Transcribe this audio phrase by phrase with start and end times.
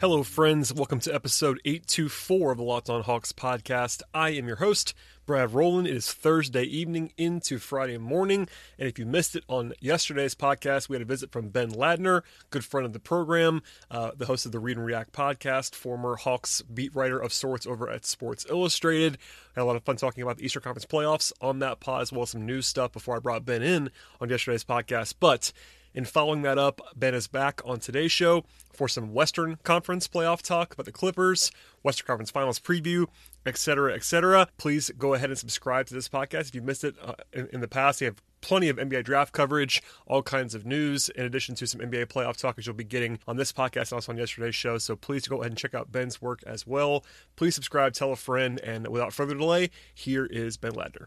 [0.00, 0.72] Hello, friends.
[0.72, 4.00] Welcome to episode 824 of the Locked On Hawks podcast.
[4.14, 4.94] I am your host,
[5.26, 5.86] Brad Rowland.
[5.86, 8.48] It is Thursday evening into Friday morning.
[8.78, 12.22] And if you missed it on yesterday's podcast, we had a visit from Ben Ladner,
[12.48, 16.16] good friend of the program, uh, the host of the Read and React podcast, former
[16.16, 19.18] Hawks beat writer of sorts over at Sports Illustrated.
[19.54, 22.00] I Had a lot of fun talking about the Eastern Conference playoffs on that pod,
[22.00, 25.16] as well as some news stuff before I brought Ben in on yesterday's podcast.
[25.20, 25.52] But
[25.94, 30.42] and following that up, Ben is back on today's show for some Western Conference playoff
[30.42, 31.50] talk about the Clippers,
[31.82, 33.06] Western Conference Finals preview,
[33.44, 34.48] etc., etc.
[34.56, 37.60] Please go ahead and subscribe to this podcast if you missed it uh, in, in,
[37.60, 38.00] the past.
[38.00, 41.80] You have plenty of NBA draft coverage, all kinds of news, in addition to some
[41.80, 44.78] NBA playoff talk, which you'll be getting on this podcast and also on yesterday's show.
[44.78, 47.04] So please go ahead and check out Ben's work as well.
[47.36, 51.06] Please subscribe, tell a friend, and without further delay, here is Ben Ladner.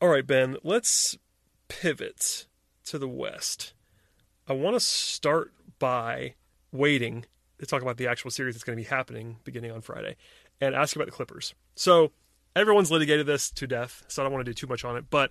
[0.00, 1.16] All right, Ben, let's
[1.68, 2.46] pivot
[2.84, 3.72] to the West.
[4.46, 6.34] I want to start by
[6.72, 7.24] waiting
[7.58, 10.16] to talk about the actual series that's going to be happening beginning on Friday
[10.60, 11.54] and ask about the Clippers.
[11.74, 12.12] So
[12.54, 15.06] everyone's litigated this to death, so I don't want to do too much on it,
[15.08, 15.30] but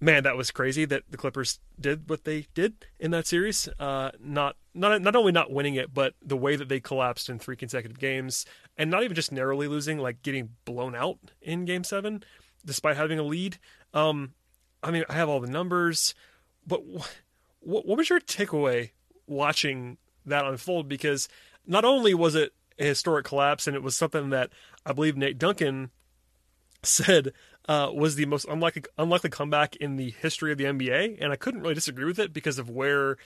[0.00, 3.68] man, that was crazy that the Clippers did what they did in that series.
[3.78, 7.38] Uh, not not not only not winning it, but the way that they collapsed in
[7.38, 8.44] three consecutive games,
[8.76, 12.22] and not even just narrowly losing, like getting blown out in Game Seven,
[12.64, 13.58] despite having a lead.
[13.94, 14.34] Um,
[14.82, 16.14] I mean, I have all the numbers,
[16.66, 16.82] but
[17.66, 18.90] what, what was your takeaway
[19.26, 20.88] watching that unfold?
[20.88, 21.28] Because
[21.66, 24.50] not only was it a historic collapse, and it was something that
[24.84, 25.90] I believe Nate Duncan
[26.82, 27.32] said
[27.68, 31.36] uh, was the most unlikely unlikely comeback in the history of the NBA, and I
[31.36, 33.16] couldn't really disagree with it because of where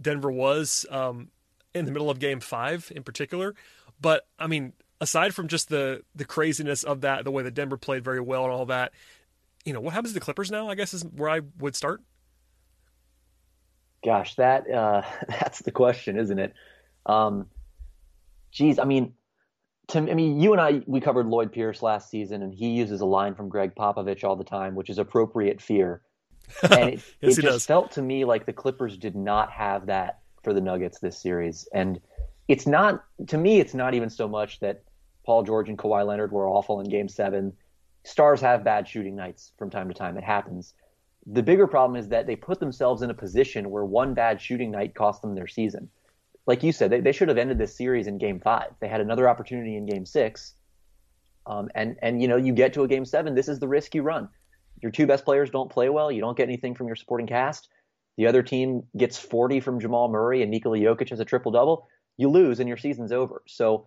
[0.00, 1.28] Denver was um,
[1.74, 3.54] in the middle of Game Five, in particular.
[4.00, 7.76] But I mean, aside from just the the craziness of that, the way that Denver
[7.76, 8.92] played very well and all that,
[9.64, 10.70] you know, what happens to the Clippers now?
[10.70, 12.00] I guess is where I would start.
[14.04, 16.54] Gosh, that uh, that's the question, isn't it?
[17.06, 17.46] Um,
[18.50, 19.14] geez, I mean,
[19.88, 23.00] to, I mean, you and I we covered Lloyd Pierce last season, and he uses
[23.00, 26.02] a line from Gregg Popovich all the time, which is appropriate fear.
[26.62, 27.66] And it, yes, it just does.
[27.66, 31.68] felt to me like the Clippers did not have that for the Nuggets this series,
[31.72, 32.00] and
[32.48, 33.60] it's not to me.
[33.60, 34.82] It's not even so much that
[35.24, 37.52] Paul George and Kawhi Leonard were awful in Game Seven.
[38.02, 40.16] Stars have bad shooting nights from time to time.
[40.16, 40.74] It happens.
[41.26, 44.70] The bigger problem is that they put themselves in a position where one bad shooting
[44.70, 45.88] night cost them their season.
[46.46, 48.70] Like you said, they, they should have ended this series in game five.
[48.80, 50.54] They had another opportunity in game six.
[51.46, 53.94] Um, and, and, you know, you get to a game seven, this is the risk
[53.94, 54.28] you run.
[54.82, 56.10] Your two best players don't play well.
[56.10, 57.68] You don't get anything from your supporting cast.
[58.16, 61.88] The other team gets 40 from Jamal Murray and Nikola Jokic has a triple double.
[62.16, 63.42] You lose and your season's over.
[63.46, 63.86] So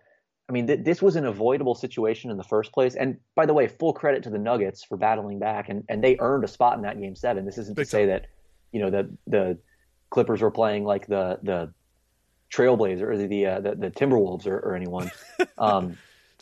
[0.53, 2.94] I mean, th- this was an avoidable situation in the first place.
[2.94, 6.16] And by the way, full credit to the Nuggets for battling back, and, and they
[6.19, 7.44] earned a spot in that game seven.
[7.44, 8.28] This isn't Big to say that,
[8.72, 9.58] you know, the the
[10.12, 11.74] Clippers were playing like the the
[12.53, 15.09] Trailblazers or the the, uh, the, the Timberwolves or, or anyone.
[15.58, 15.97] Um,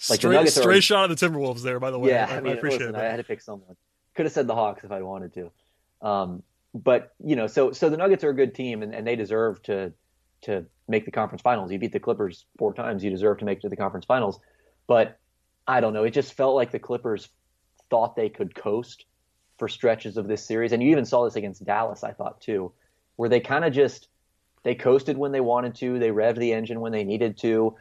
[0.10, 2.10] like straight, the Nuggets straight shot of the Timberwolves there, by the way.
[2.10, 3.06] Yeah, I, I, mean, I appreciate listen, that.
[3.06, 3.76] I had to pick someone.
[4.16, 5.52] Could have said the Hawks if I wanted to.
[6.02, 9.16] Um, but you know, so so the Nuggets are a good team, and, and they
[9.16, 9.94] deserve to
[10.42, 11.72] to make the conference finals.
[11.72, 14.40] You beat the Clippers four times, you deserve to make it to the conference finals.
[14.88, 15.18] But
[15.68, 16.04] I don't know.
[16.04, 17.30] It just felt like the Clippers
[17.90, 19.06] thought they could coast
[19.58, 20.72] for stretches of this series.
[20.72, 22.72] And you even saw this against Dallas, I thought too,
[23.16, 24.08] where they kind of just
[24.64, 27.76] they coasted when they wanted to, they revved the engine when they needed to.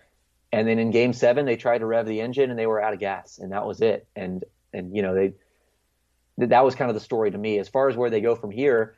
[0.53, 2.93] And then in game seven, they tried to rev the engine and they were out
[2.93, 4.07] of gas, and that was it.
[4.17, 5.35] And and you know they
[6.39, 7.59] that was kind of the story to me.
[7.59, 8.97] As far as where they go from here,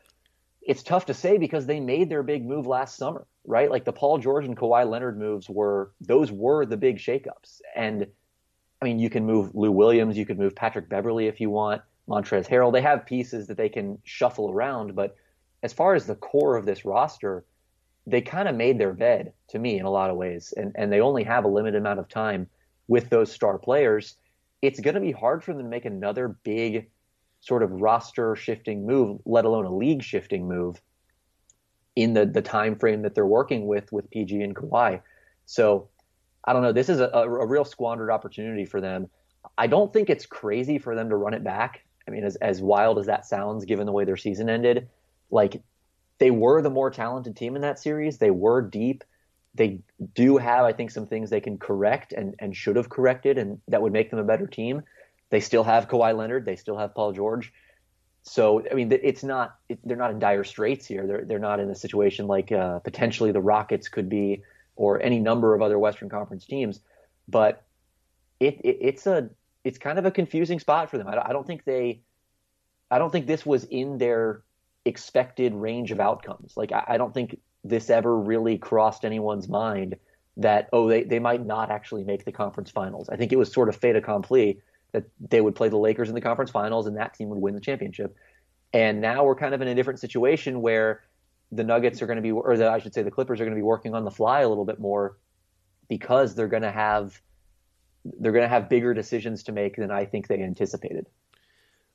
[0.67, 3.71] it's tough to say because they made their big move last summer right?
[3.71, 7.61] Like the Paul George and Kawhi Leonard moves were those were the big shakeups.
[7.75, 8.06] And
[8.81, 11.83] I mean, you can move Lou Williams, you could move Patrick Beverley if you want,
[12.09, 12.72] Montrezl Harrell.
[12.72, 15.16] They have pieces that they can shuffle around, but
[15.63, 17.45] as far as the core of this roster,
[18.07, 20.92] they kind of made their bed to me in a lot of ways, and and
[20.92, 22.48] they only have a limited amount of time
[22.89, 24.16] with those star players.
[24.60, 26.91] It's going to be hard for them to make another big
[27.42, 30.80] sort of roster shifting move, let alone a league shifting move
[31.94, 35.03] in the the time frame that they're working with with PG and Kawhi.
[35.44, 35.89] So
[36.44, 36.72] I don't know.
[36.72, 39.10] This is a, a, real squandered opportunity for them.
[39.59, 41.84] I don't think it's crazy for them to run it back.
[42.06, 44.88] I mean, as as wild as that sounds, given the way their season ended,
[45.30, 45.60] like
[46.18, 48.18] they were the more talented team in that series.
[48.18, 49.03] They were deep.
[49.54, 49.80] They
[50.15, 53.60] do have, I think, some things they can correct and and should have corrected, and
[53.66, 54.83] that would make them a better team.
[55.33, 56.45] They still have Kawhi Leonard.
[56.45, 57.53] They still have Paul George
[58.23, 61.07] so I mean, it's not it, they're not in dire straits here.
[61.07, 64.43] They're they're not in a situation like uh, potentially the Rockets could be,
[64.77, 66.81] or any number of other Western Conference teams.
[67.29, 67.65] But
[68.39, 69.31] it, it it's a
[69.65, 71.09] it's kind of a confusing spot for them.
[71.09, 72.03] I, I don't think they,
[72.91, 74.43] I don't think this was in their
[74.84, 76.57] expected range of outcomes.
[76.57, 79.97] Like I, I don't think this ever really crossed anyone's mind
[80.37, 83.09] that oh they they might not actually make the conference finals.
[83.09, 84.61] I think it was sort of fait accompli
[84.92, 87.54] that they would play the Lakers in the conference finals and that team would win
[87.54, 88.15] the championship.
[88.72, 91.03] And now we're kind of in a different situation where
[91.50, 93.54] the Nuggets are going to be, or the, I should say, the Clippers are going
[93.54, 95.18] to be working on the fly a little bit more
[95.89, 97.21] because they're going to have
[98.18, 101.06] they're going to have bigger decisions to make than I think they anticipated.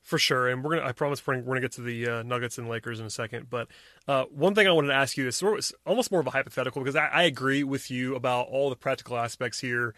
[0.03, 0.87] For sure, and we're gonna.
[0.87, 3.49] I promise we're gonna, get to the uh, Nuggets and Lakers in a second.
[3.49, 3.67] But
[4.07, 5.43] uh, one thing I wanted to ask you is
[5.85, 9.17] almost more of a hypothetical because I, I agree with you about all the practical
[9.17, 9.93] aspects here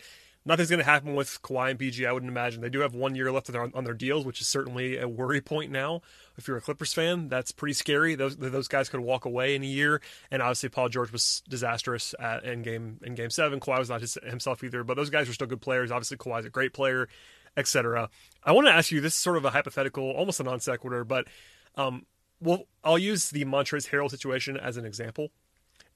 [0.46, 2.06] nothing's going to happen with Kawhi and PG.
[2.06, 4.42] I wouldn't imagine they do have one year left on their, on their deals, which
[4.42, 6.02] is certainly a worry point now.
[6.38, 8.16] If you're a Clippers fan, that's pretty scary.
[8.16, 10.02] Those those guys could walk away in a year,
[10.32, 13.60] and obviously Paul George was disastrous at, in game in Game Seven.
[13.60, 15.92] Kawhi was not his, himself either, but those guys were still good players.
[15.92, 17.10] Obviously, Kawhi's a great player,
[17.58, 18.10] etc.
[18.44, 21.04] I want to ask you this is sort of a hypothetical, almost a non sequitur,
[21.04, 21.28] but
[21.76, 22.06] um,
[22.42, 25.32] well, I'll use the Montrezl Harrell situation as an example,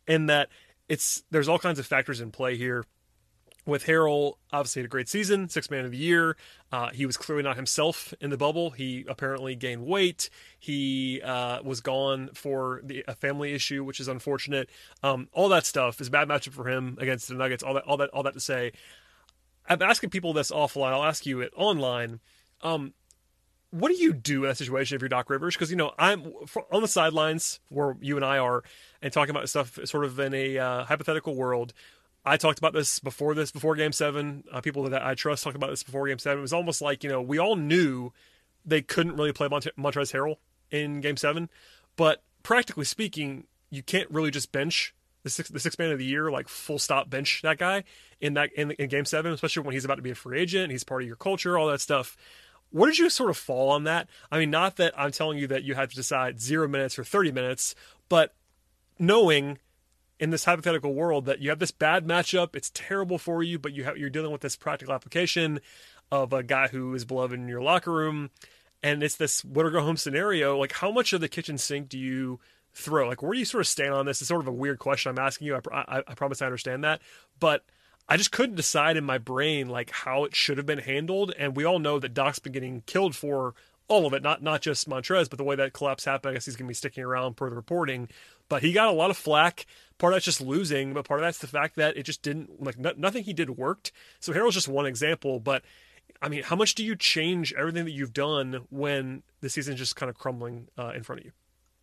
[0.07, 0.49] in that
[0.89, 2.83] it's there's all kinds of factors in play here
[3.65, 6.35] with Harrell, obviously had a great season, six man of the year.
[6.71, 8.71] Uh, he was clearly not himself in the bubble.
[8.71, 10.29] He apparently gained weight.
[10.59, 14.69] He uh, was gone for the, a family issue, which is unfortunate.
[15.01, 17.63] Um, all that stuff is a bad matchup for him against the Nuggets.
[17.63, 18.73] All that, all that, all that to say.
[19.67, 20.91] I'm asking people this offline.
[20.91, 22.19] I'll ask you it online.
[22.61, 22.93] Um,
[23.73, 25.55] what do you do in that situation if you're Doc Rivers?
[25.55, 26.31] Because you know I'm
[26.71, 28.63] on the sidelines where you and I are,
[29.01, 31.73] and talking about stuff sort of in a uh, hypothetical world
[32.25, 34.43] I talked about this before this, before Game Seven.
[34.51, 36.39] Uh, people that I trust talked about this before Game Seven.
[36.39, 38.11] It was almost like you know we all knew
[38.65, 40.35] they couldn't really play Mont- Montrezl Harrell
[40.71, 41.49] in Game Seven,
[41.95, 44.93] but practically speaking, you can't really just bench
[45.23, 47.83] the six the six man of the year like full stop bench that guy
[48.21, 50.71] in that in, in Game Seven, especially when he's about to be a free agent.
[50.71, 52.15] He's part of your culture, all that stuff.
[52.69, 54.07] Where did you sort of fall on that?
[54.31, 57.03] I mean, not that I'm telling you that you have to decide zero minutes or
[57.03, 57.75] 30 minutes,
[58.09, 58.33] but
[58.97, 59.59] knowing
[60.23, 63.73] in this hypothetical world that you have this bad matchup, it's terrible for you, but
[63.73, 65.59] you have, you're dealing with this practical application
[66.13, 68.29] of a guy who is beloved in your locker room,
[68.81, 70.57] and it's this win or go home scenario.
[70.57, 72.39] Like, how much of the kitchen sink do you
[72.73, 73.09] throw?
[73.09, 74.21] Like, where do you sort of stand on this?
[74.21, 75.57] It's sort of a weird question I'm asking you.
[75.57, 77.01] I, I, I promise I understand that,
[77.41, 77.65] but
[78.07, 81.33] I just couldn't decide in my brain like how it should have been handled.
[81.37, 83.55] And we all know that Doc's been getting killed for
[83.89, 86.31] all of it, not not just Montrez, but the way that collapse happened.
[86.31, 88.07] I guess he's going to be sticking around per the reporting.
[88.53, 89.65] But he got a lot of flack.
[89.97, 92.61] Part of that's just losing, but part of that's the fact that it just didn't
[92.61, 93.91] like no, nothing he did worked.
[94.19, 95.63] So Harrell's just one example, but
[96.21, 99.95] I mean, how much do you change everything that you've done when the season's just
[99.95, 101.31] kind of crumbling uh, in front of you?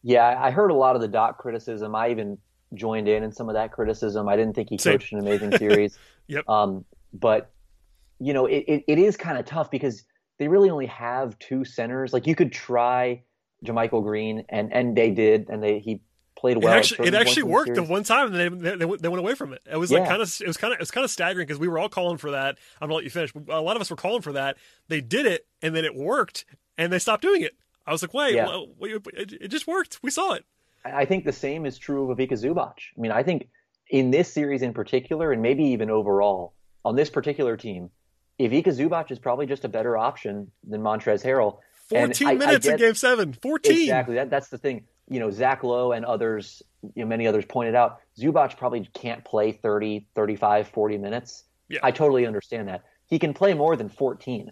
[0.05, 1.96] Yeah, I heard a lot of the Doc criticism.
[1.96, 2.38] I even
[2.75, 4.28] joined in in some of that criticism.
[4.28, 4.93] I didn't think he Same.
[4.93, 5.99] coached an amazing series.
[6.28, 6.49] yep.
[6.49, 7.50] Um, but
[8.20, 10.05] you know, it, it, it is kind of tough because
[10.38, 12.12] they really only have two centers.
[12.12, 13.25] Like you could try
[13.66, 16.02] JaMychal Green, and and they did, and they he
[16.40, 16.72] played well.
[16.72, 19.52] It actually, it actually worked the one time, and they, they, they went away from
[19.52, 19.62] it.
[19.70, 20.08] It was like yeah.
[20.08, 21.88] kind of it was kind of it was kind of staggering because we were all
[21.88, 22.56] calling for that.
[22.81, 23.32] I'm gonna let you finish.
[23.48, 24.56] A lot of us were calling for that.
[24.88, 26.46] They did it, and then it worked,
[26.78, 27.52] and they stopped doing it.
[27.87, 28.46] I was like, wait, yeah.
[28.46, 30.00] well, it, it just worked.
[30.02, 30.44] We saw it.
[30.85, 32.75] I think the same is true of Ivica Zubac.
[32.97, 33.49] I mean, I think
[33.90, 36.54] in this series in particular, and maybe even overall,
[36.85, 37.90] on this particular team,
[38.38, 41.59] Ivica Zubac is probably just a better option than Montrezl Harrell.
[41.88, 43.32] 14 and minutes I, I get, in game seven.
[43.35, 43.80] 14.
[43.82, 44.14] Exactly.
[44.14, 44.85] That, that's the thing.
[45.11, 46.62] You know, Zach Lowe and others,
[46.95, 51.45] you know, many others pointed out, Zubac probably can't play 30, 35, 40 minutes.
[51.69, 51.81] Yeah.
[51.83, 52.85] I totally understand that.
[53.09, 54.50] He can play more than 14.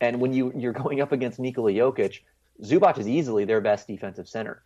[0.00, 2.20] And when you, you're going up against Nikola Jokic,
[2.62, 4.62] Zubac is easily their best defensive center.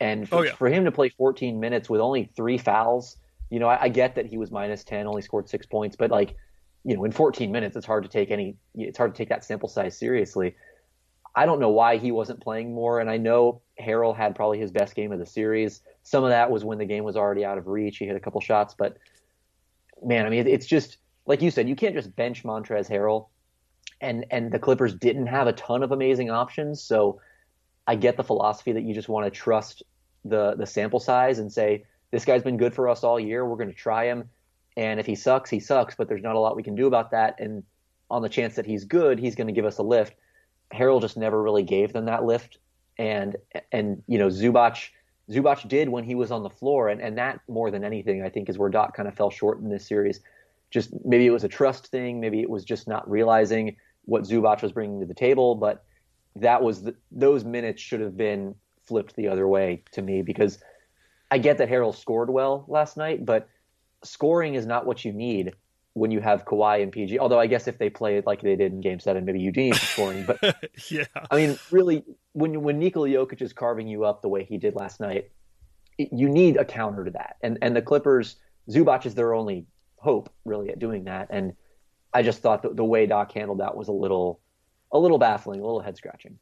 [0.00, 0.54] And for, oh, yeah.
[0.54, 3.16] for him to play 14 minutes with only three fouls,
[3.50, 6.10] you know, I, I get that he was minus 10, only scored six points, but
[6.10, 6.34] like–
[6.84, 9.44] you know, in 14 minutes, it's hard to take any, it's hard to take that
[9.44, 10.54] sample size seriously.
[11.34, 14.70] I don't know why he wasn't playing more, and I know Harrell had probably his
[14.70, 15.80] best game of the series.
[16.02, 17.98] Some of that was when the game was already out of reach.
[17.98, 18.98] He hit a couple shots, but
[20.02, 23.28] man, I mean, it's just like you said, you can't just bench Montrezl Harrell,
[24.00, 26.82] and and the Clippers didn't have a ton of amazing options.
[26.82, 27.20] So
[27.86, 29.82] I get the philosophy that you just want to trust
[30.24, 33.46] the the sample size and say this guy's been good for us all year.
[33.46, 34.30] We're going to try him.
[34.76, 37.10] And if he sucks, he sucks, but there's not a lot we can do about
[37.10, 37.40] that.
[37.40, 37.64] And
[38.10, 40.14] on the chance that he's good, he's going to give us a lift.
[40.72, 42.58] Harrell just never really gave them that lift.
[42.98, 43.36] And,
[43.72, 44.88] and, you know, Zubac,
[45.30, 46.88] Zubac did when he was on the floor.
[46.88, 49.60] And, and that more than anything, I think is where Doc kind of fell short
[49.60, 50.20] in this series.
[50.70, 52.20] Just maybe it was a trust thing.
[52.20, 55.54] Maybe it was just not realizing what Zubac was bringing to the table.
[55.54, 55.84] But
[56.36, 60.58] that was the, those minutes should have been flipped the other way to me because
[61.30, 63.48] I get that Harrell scored well last night, but
[64.02, 65.52] scoring is not what you need
[65.98, 67.18] when you have Kawhi and PG.
[67.18, 69.60] Although I guess if they play it like they did in Game Seven, maybe do
[69.60, 70.24] need scoring.
[70.26, 70.40] But
[70.90, 74.58] yeah, I mean, really, when when Nikola Jokic is carving you up the way he
[74.58, 75.30] did last night,
[75.98, 77.36] it, you need a counter to that.
[77.42, 78.36] And and the Clippers,
[78.70, 81.28] Zubac is their only hope really at doing that.
[81.30, 81.54] And
[82.12, 84.40] I just thought the, the way Doc handled that was a little
[84.92, 86.38] a little baffling, a little head scratching.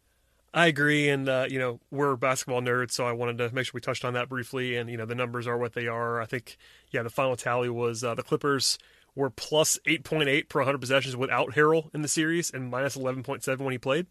[0.55, 3.73] I agree, and uh, you know we're basketball nerds, so I wanted to make sure
[3.75, 4.77] we touched on that briefly.
[4.77, 6.21] And you know the numbers are what they are.
[6.21, 6.57] I think,
[6.91, 8.79] yeah, the final tally was uh, the Clippers
[9.17, 13.73] were plus 8.8 per 100 possessions without Harrell in the series, and minus 11.7 when
[13.73, 14.07] he played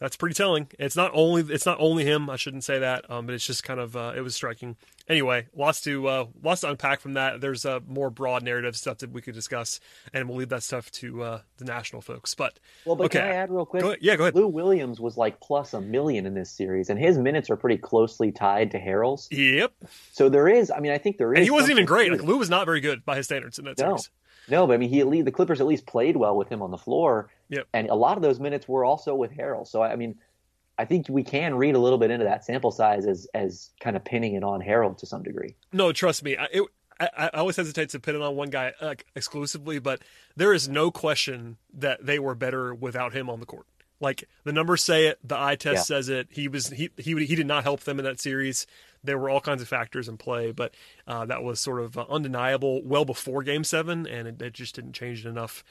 [0.00, 0.68] that's pretty telling.
[0.78, 2.30] It's not only it's not only him.
[2.30, 4.76] I shouldn't say that, um, but it's just kind of uh, it was striking.
[5.08, 7.40] Anyway, lots to uh, lots to unpack from that.
[7.40, 9.80] There's uh, more broad narrative stuff that we could discuss,
[10.12, 12.34] and we'll leave that stuff to uh, the national folks.
[12.34, 13.18] But well, but okay.
[13.18, 13.82] can I add real quick?
[13.82, 14.36] Go yeah, go ahead.
[14.36, 17.78] Lou Williams was like plus a million in this series, and his minutes are pretty
[17.78, 19.28] closely tied to Harrell's.
[19.32, 19.72] Yep.
[20.12, 20.70] So there is.
[20.70, 21.38] I mean, I think there is.
[21.38, 22.12] And he wasn't even great.
[22.12, 23.96] Like Lou was not very good by his standards in that no.
[23.96, 24.10] series.
[24.50, 26.62] No, but I mean, he at least, the Clippers at least played well with him
[26.62, 27.30] on the floor.
[27.48, 27.66] Yep.
[27.72, 29.66] And a lot of those minutes were also with Harrell.
[29.66, 30.18] So I mean
[30.78, 33.96] I think we can read a little bit into that sample size as as kind
[33.96, 35.56] of pinning it on Harrell to some degree.
[35.72, 36.36] No, trust me.
[36.36, 36.62] I, it,
[37.00, 40.02] I, I always hesitate to pin it on one guy uh, exclusively, but
[40.36, 43.66] there is no question that they were better without him on the court.
[44.00, 45.96] Like the numbers say it, the eye test yeah.
[45.96, 46.28] says it.
[46.30, 48.66] He was he he he did not help them in that series.
[49.02, 50.74] There were all kinds of factors in play, but
[51.06, 54.74] uh, that was sort of uh, undeniable well before Game Seven, and it, it just
[54.74, 55.64] didn't change it enough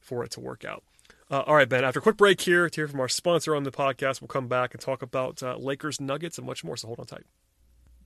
[0.00, 0.82] for it to work out.
[1.30, 3.62] Uh, all right, Ben, after a quick break here to hear from our sponsor on
[3.62, 6.88] the podcast, we'll come back and talk about uh, Lakers Nuggets and much more, so
[6.88, 7.24] hold on tight.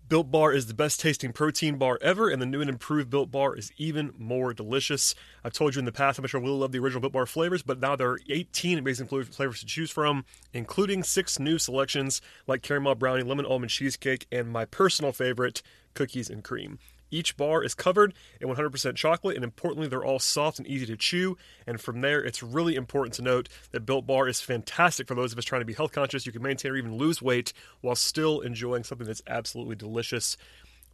[0.06, 3.30] Built Bar is the best tasting protein bar ever, and the new and improved Built
[3.30, 5.14] Bar is even more delicious.
[5.42, 7.24] I've told you in the past how much I really love the original Built Bar
[7.24, 12.20] flavors, but now there are 18 amazing flavors to choose from, including six new selections
[12.46, 15.62] like caramel brownie, lemon almond cheesecake, and my personal favorite,
[15.94, 16.78] cookies and cream.
[17.10, 20.96] Each bar is covered in 100% chocolate, and importantly, they're all soft and easy to
[20.96, 21.36] chew.
[21.66, 25.32] And from there, it's really important to note that Built Bar is fantastic for those
[25.32, 26.26] of us trying to be health conscious.
[26.26, 30.36] You can maintain or even lose weight while still enjoying something that's absolutely delicious.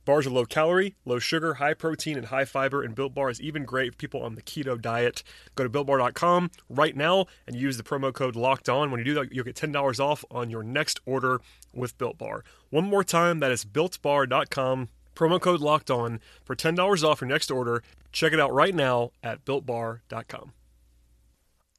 [0.07, 3.41] Bars are low calorie, low sugar, high protein, and high fiber, and Built Bar is
[3.41, 5.23] even great for people on the keto diet.
[5.55, 8.91] Go to BuiltBar.com right now and use the promo code LOCKED ON.
[8.91, 11.41] When you do that, you'll get $10 off on your next order
[11.75, 12.45] with Built Bar.
[12.71, 17.51] One more time, that is BuiltBar.com Promo code locked on for $10 off your next
[17.51, 17.83] order.
[18.13, 20.53] Check it out right now at builtbar.com.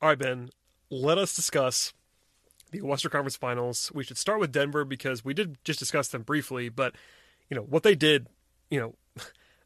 [0.01, 0.49] All right, Ben,
[0.89, 1.93] let us discuss
[2.71, 3.91] the Western Conference Finals.
[3.93, 6.95] We should start with Denver because we did just discuss them briefly, but
[7.49, 8.27] you know, what they did,
[8.69, 8.95] you know,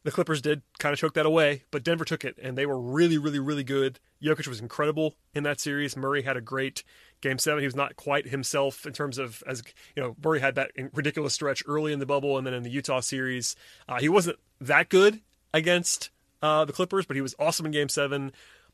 [0.06, 2.80] the Clippers did kind of choke that away, but Denver took it and they were
[2.80, 4.00] really, really, really good.
[4.24, 5.98] Jokic was incredible in that series.
[5.98, 6.84] Murray had a great
[7.22, 7.62] game seven.
[7.62, 9.64] He was not quite himself in terms of as
[9.96, 12.70] you know Murray had that ridiculous stretch early in the bubble and then in the
[12.70, 13.56] Utah series.
[13.90, 15.22] Uh, he wasn't that good
[15.56, 16.12] against
[16.44, 18.32] uh, the Clippers, but he was awesome in game seven.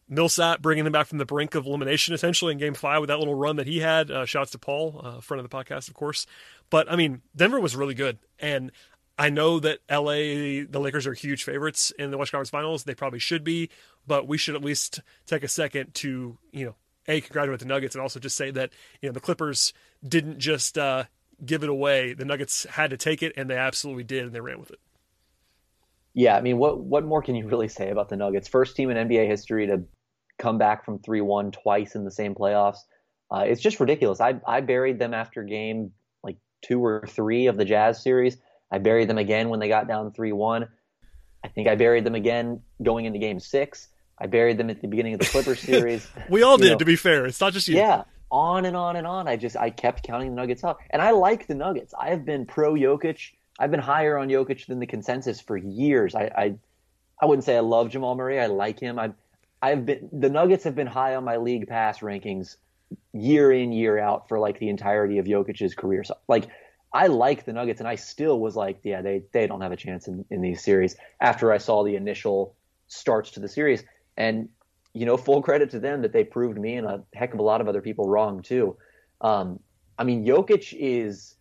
[0.10, 3.20] Millsap bringing them back from the brink of elimination essentially in game five with that
[3.20, 4.12] little run that he had.
[4.12, 6.26] Uh, shouts to Paul, uh, friend of the podcast, of course.
[6.70, 8.18] But I mean, Denver was really good.
[8.38, 8.74] And
[9.22, 12.86] I know that LA, the Lakers are huge favorites in the West Conference Finals.
[12.86, 13.70] They probably should be,
[14.08, 16.76] but we should at least take a second to, you know,
[17.08, 19.74] a congratulate the Nuggets and also just say that you know the Clippers
[20.04, 21.04] didn't just uh,
[21.46, 22.16] give it away.
[22.16, 24.80] The Nuggets had to take it, and they absolutely did, and they ran with it.
[26.16, 28.48] Yeah, I mean, what what more can you really say about the Nuggets?
[28.48, 29.84] First team in NBA history to
[30.40, 32.80] come back from three one twice in the same playoffs.
[33.30, 34.20] Uh, it's just ridiculous.
[34.20, 35.92] I I buried them after game
[36.24, 38.38] like two or three of the Jazz series.
[38.72, 40.68] I buried them again when they got down three one.
[41.44, 43.88] I think I buried them again going into game six.
[44.18, 46.08] I buried them at the beginning of the Clippers series.
[46.30, 46.78] we all did, know.
[46.78, 47.26] to be fair.
[47.26, 47.76] It's not just you.
[47.76, 49.28] Yeah, on and on and on.
[49.28, 51.94] I just I kept counting the Nuggets up, and I like the Nuggets.
[52.00, 53.32] I have been pro Jokic.
[53.60, 56.16] I've been higher on Jokic than the consensus for years.
[56.16, 56.56] I I,
[57.22, 58.40] I wouldn't say I love Jamal Murray.
[58.40, 58.98] I like him.
[59.00, 59.14] I've,
[59.62, 62.56] I've been the Nuggets have been high on my league pass rankings
[63.14, 66.04] year in year out for like the entirety of Jokic's career.
[66.04, 66.48] So like
[66.94, 69.78] I like the Nuggets, and I still was like, yeah, they they don't have a
[69.78, 72.56] chance in in these series after I saw the initial
[72.88, 73.84] starts to the series.
[74.18, 74.50] And
[74.94, 77.44] you know, full credit to them that they proved me and a heck of a
[77.44, 78.76] lot of other people wrong too.
[79.22, 79.60] Um,
[79.98, 81.36] I mean, Jokic is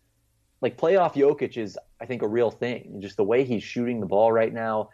[0.61, 2.99] like playoff Jokic is, I think, a real thing.
[3.01, 4.89] Just the way he's shooting the ball right now,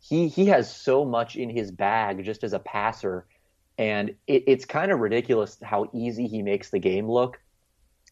[0.00, 3.26] he he has so much in his bag just as a passer,
[3.78, 7.38] and it, it's kind of ridiculous how easy he makes the game look,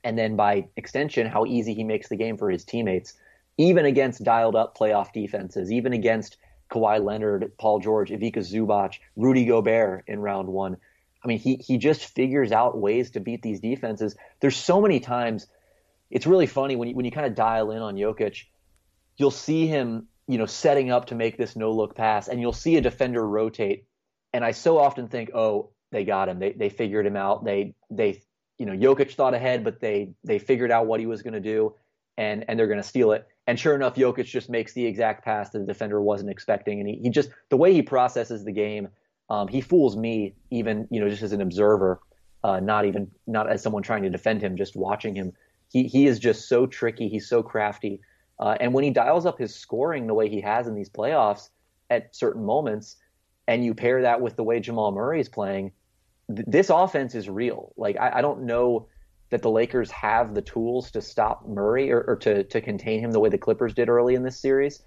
[0.04, 3.14] and then by extension, how easy he makes the game for his teammates,
[3.56, 6.36] even against dialed up playoff defenses, even against
[6.70, 10.76] Kawhi Leonard, Paul George, Ivica Zubac, Rudy Gobert in round one.
[11.22, 14.16] I mean, he he just figures out ways to beat these defenses.
[14.40, 15.46] There's so many times.
[16.10, 18.44] It's really funny when you, when you kind of dial in on Jokic,
[19.16, 22.52] you'll see him, you know, setting up to make this no look pass, and you'll
[22.52, 23.84] see a defender rotate.
[24.32, 26.38] And I so often think, oh, they got him.
[26.38, 27.44] They they figured him out.
[27.44, 28.22] They they
[28.58, 31.40] you know, Jokic thought ahead, but they they figured out what he was going to
[31.40, 31.74] do,
[32.16, 33.26] and and they're going to steal it.
[33.46, 36.88] And sure enough, Jokic just makes the exact pass that the defender wasn't expecting, and
[36.88, 38.88] he, he just the way he processes the game
[39.30, 42.00] um, he fools me even, you know, just as an observer,
[42.44, 45.32] uh, not even not as someone trying to defend him, just watching him.
[45.70, 47.08] He he is just so tricky.
[47.08, 48.00] He's so crafty,
[48.38, 51.50] uh, and when he dials up his scoring the way he has in these playoffs
[51.90, 52.96] at certain moments,
[53.46, 55.72] and you pair that with the way Jamal Murray is playing,
[56.34, 57.72] th- this offense is real.
[57.76, 58.88] Like I, I, don't know
[59.30, 63.12] that the Lakers have the tools to stop Murray or, or to to contain him
[63.12, 64.82] the way the Clippers did early in this series.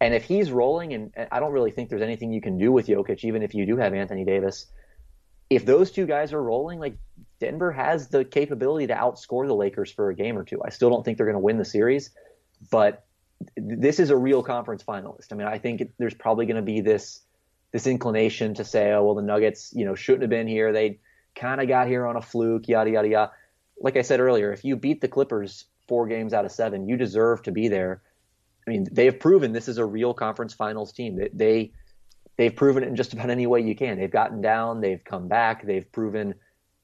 [0.00, 2.70] And if he's rolling, and, and I don't really think there's anything you can do
[2.70, 4.66] with Jokic, even if you do have Anthony Davis,
[5.48, 6.98] if those two guys are rolling, like
[7.40, 10.60] Denver has the capability to outscore the Lakers for a game or two.
[10.64, 12.10] I still don't think they're going to win the series,
[12.70, 13.06] but
[13.56, 15.32] this is a real conference finalist.
[15.32, 17.20] I mean, I think there's probably going to be this
[17.76, 20.72] this inclination to say, oh well, the Nuggets, you know, shouldn't have been here.
[20.72, 20.98] They
[21.34, 23.32] kind of got here on a fluke, yada yada yada.
[23.78, 26.96] Like I said earlier, if you beat the Clippers four games out of seven, you
[26.96, 28.00] deserve to be there.
[28.66, 31.16] I mean, they have proven this is a real conference finals team.
[31.16, 31.72] They, they
[32.38, 33.98] they've proven it in just about any way you can.
[33.98, 36.34] They've gotten down, they've come back, they've proven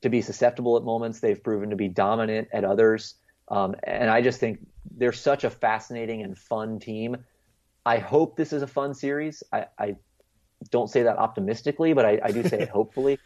[0.02, 3.14] to be susceptible at moments, they've proven to be dominant at others.
[3.49, 4.58] Um, and I just think
[4.94, 7.16] they're such a fascinating and fun team.
[7.87, 9.42] I hope this is a fun series.
[9.50, 9.96] I, I
[10.71, 13.19] don't say that optimistically, but I, I do say it hopefully.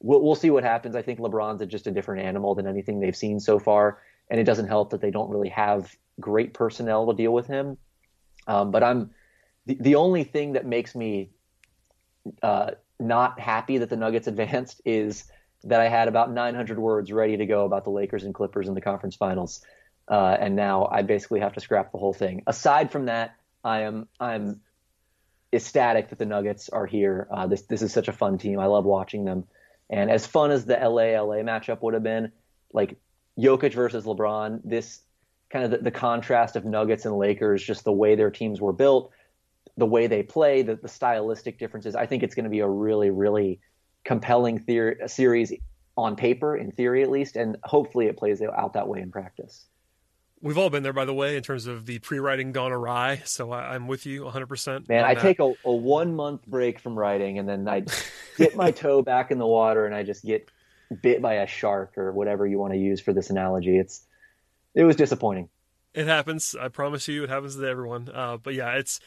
[0.00, 0.96] We'll, we'll see what happens.
[0.96, 3.98] I think LeBron's just a different animal than anything they've seen so far,
[4.30, 7.76] and it doesn't help that they don't really have great personnel to deal with him.
[8.46, 9.10] Um, but I'm
[9.66, 11.30] the, the only thing that makes me
[12.42, 15.24] uh, not happy that the Nuggets advanced is
[15.64, 18.74] that I had about 900 words ready to go about the Lakers and Clippers in
[18.74, 19.62] the conference finals,
[20.08, 22.42] uh, and now I basically have to scrap the whole thing.
[22.46, 24.60] Aside from that, I am I'm
[25.52, 27.28] ecstatic that the Nuggets are here.
[27.30, 28.58] Uh, this this is such a fun team.
[28.58, 29.44] I love watching them,
[29.88, 32.32] and as fun as the LA LA matchup would have been,
[32.72, 32.96] like
[33.38, 35.00] Jokic versus LeBron, this
[35.50, 38.72] kind of the, the, contrast of Nuggets and Lakers, just the way their teams were
[38.72, 39.10] built,
[39.76, 41.96] the way they play, the, the stylistic differences.
[41.96, 43.60] I think it's going to be a really, really
[44.04, 45.52] compelling theory, series
[45.96, 49.66] on paper, in theory at least, and hopefully it plays out that way in practice.
[50.42, 53.22] We've all been there, by the way, in terms of the pre-writing gone awry.
[53.26, 54.88] So I, am with you 100%.
[54.88, 55.20] Man, I that.
[55.20, 57.84] take a, a one month break from writing, and then I
[58.38, 60.50] dip my toe back in the water, and I just get
[61.02, 63.78] bit by a shark or whatever you want to use for this analogy.
[63.78, 64.02] It's
[64.74, 65.48] it was disappointing.
[65.94, 66.54] It happens.
[66.58, 68.08] I promise you, it happens to everyone.
[68.12, 69.00] Uh, but yeah, it's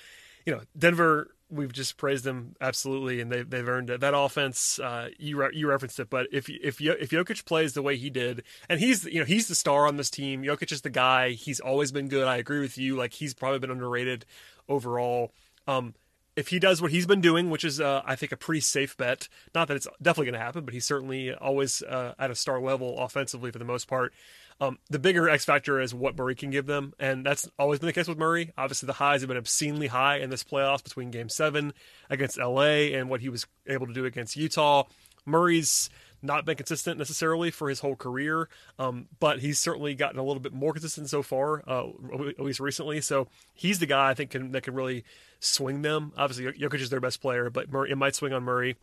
[0.45, 1.29] you know Denver.
[1.53, 4.01] We've just praised them absolutely, and they they've earned it.
[4.01, 7.81] That offense, uh, you re- you referenced it, but if if if Jokic plays the
[7.81, 10.43] way he did, and he's you know he's the star on this team.
[10.43, 11.31] Jokic is the guy.
[11.31, 12.27] He's always been good.
[12.27, 12.95] I agree with you.
[12.95, 14.25] Like he's probably been underrated
[14.67, 15.31] overall.
[15.67, 15.93] Um,
[16.35, 18.97] if he does what he's been doing, which is, uh, I think, a pretty safe
[18.97, 19.27] bet.
[19.53, 22.59] Not that it's definitely going to happen, but he's certainly always uh, at a star
[22.59, 24.13] level offensively for the most part.
[24.61, 27.87] Um, the bigger X factor is what Murray can give them, and that's always been
[27.87, 28.51] the case with Murray.
[28.57, 31.73] Obviously, the highs have been obscenely high in this playoffs between Game Seven
[32.09, 34.83] against LA and what he was able to do against Utah.
[35.25, 35.89] Murray's
[36.23, 40.39] not been consistent necessarily for his whole career, um, but he's certainly gotten a little
[40.39, 41.87] bit more consistent so far, uh,
[42.29, 43.01] at least recently.
[43.01, 45.03] So he's the guy I think can, that can really
[45.39, 46.13] swing them.
[46.17, 48.77] Obviously, Jokic is their best player, but Murray, it might swing on Murray.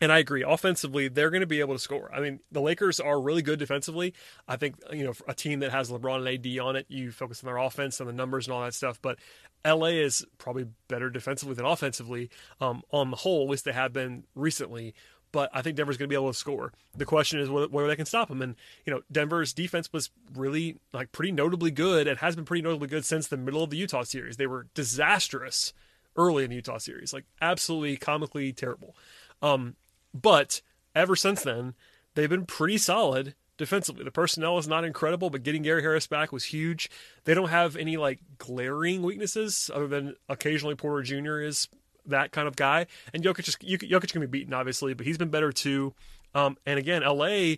[0.00, 0.42] And I agree.
[0.42, 2.10] Offensively, they're going to be able to score.
[2.12, 4.14] I mean, the Lakers are really good defensively.
[4.48, 7.44] I think you know a team that has LeBron and AD on it, you focus
[7.44, 8.98] on their offense and the numbers and all that stuff.
[9.00, 9.20] But
[9.64, 12.30] LA is probably better defensively than offensively
[12.60, 13.44] um, on the whole.
[13.44, 14.92] At least they have been recently.
[15.32, 16.72] But I think Denver's going to be able to score.
[16.94, 18.42] The question is whether they can stop them.
[18.42, 22.62] And you know, Denver's defense was really like pretty notably good and has been pretty
[22.62, 24.36] notably good since the middle of the Utah series.
[24.36, 25.72] They were disastrous
[26.16, 28.94] early in the Utah series, like absolutely comically terrible.
[29.40, 29.76] Um,
[30.14, 30.60] but
[30.94, 31.74] ever since then,
[32.14, 34.04] they've been pretty solid defensively.
[34.04, 36.90] The personnel is not incredible, but getting Gary Harris back was huge.
[37.24, 41.40] They don't have any like glaring weaknesses other than occasionally Porter Jr.
[41.40, 41.68] is
[42.06, 45.30] that kind of guy, and Jokic is Jokic can be beaten obviously, but he's been
[45.30, 45.94] better too.
[46.34, 47.56] Um, and again, LA,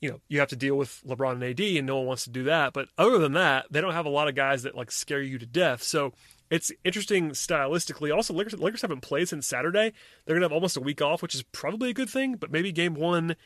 [0.00, 2.30] you know, you have to deal with LeBron and AD, and no one wants to
[2.30, 2.72] do that.
[2.72, 5.38] But other than that, they don't have a lot of guys that like scare you
[5.38, 5.82] to death.
[5.82, 6.12] So
[6.50, 8.14] it's interesting stylistically.
[8.14, 9.92] Also, Lakers, Lakers haven't played since Saturday.
[10.24, 12.34] They're to have almost a week off, which is probably a good thing.
[12.34, 13.36] But maybe game one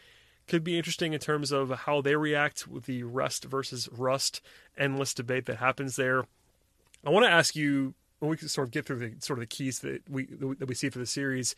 [0.47, 4.41] could be interesting in terms of how they react with the rest versus rust
[4.77, 6.25] endless debate that happens there.
[7.05, 9.43] I want to ask you when we can sort of get through the sort of
[9.43, 11.55] the keys that we that we see for the series.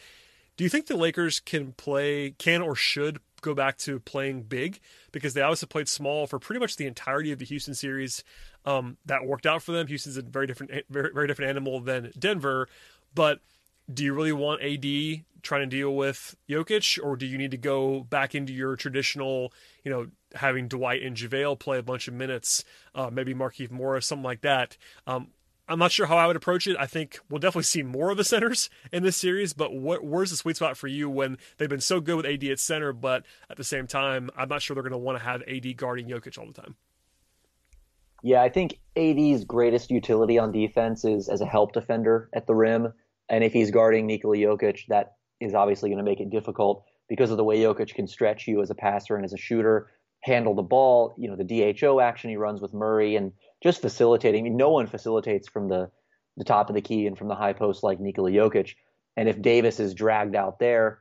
[0.57, 4.81] Do you think the Lakers can play, can or should go back to playing big
[5.13, 8.25] because they obviously played small for pretty much the entirety of the Houston series.
[8.65, 9.87] Um, that worked out for them.
[9.87, 12.69] Houston's a very different, very, very different animal than Denver,
[13.15, 13.41] but
[13.93, 17.57] do you really want AD trying to deal with Jokic, or do you need to
[17.57, 19.53] go back into your traditional,
[19.85, 22.65] you know, having Dwight and JaVale play a bunch of minutes,
[22.97, 24.77] uh, maybe Markieff Morris, something like that?
[25.07, 25.29] Um,
[25.69, 26.77] I'm not sure how I would approach it.
[26.79, 30.31] I think we'll definitely see more of the centers in this series, but what, where's
[30.31, 33.25] the sweet spot for you when they've been so good with AD at center, but
[33.51, 36.07] at the same time, I'm not sure they're going to want to have AD guarding
[36.07, 36.77] Jokic all the time.
[38.23, 42.55] Yeah, I think AD's greatest utility on defense is as a help defender at the
[42.55, 42.93] rim.
[43.29, 47.31] And if he's guarding Nikola Jokic, that is obviously going to make it difficult because
[47.31, 50.55] of the way Jokic can stretch you as a passer and as a shooter, handle
[50.55, 54.41] the ball, you know, the DHO action he runs with Murray and just facilitating.
[54.41, 55.91] I mean, no one facilitates from the,
[56.37, 58.75] the top of the key and from the high post like Nikola Jokic.
[59.17, 61.01] And if Davis is dragged out there,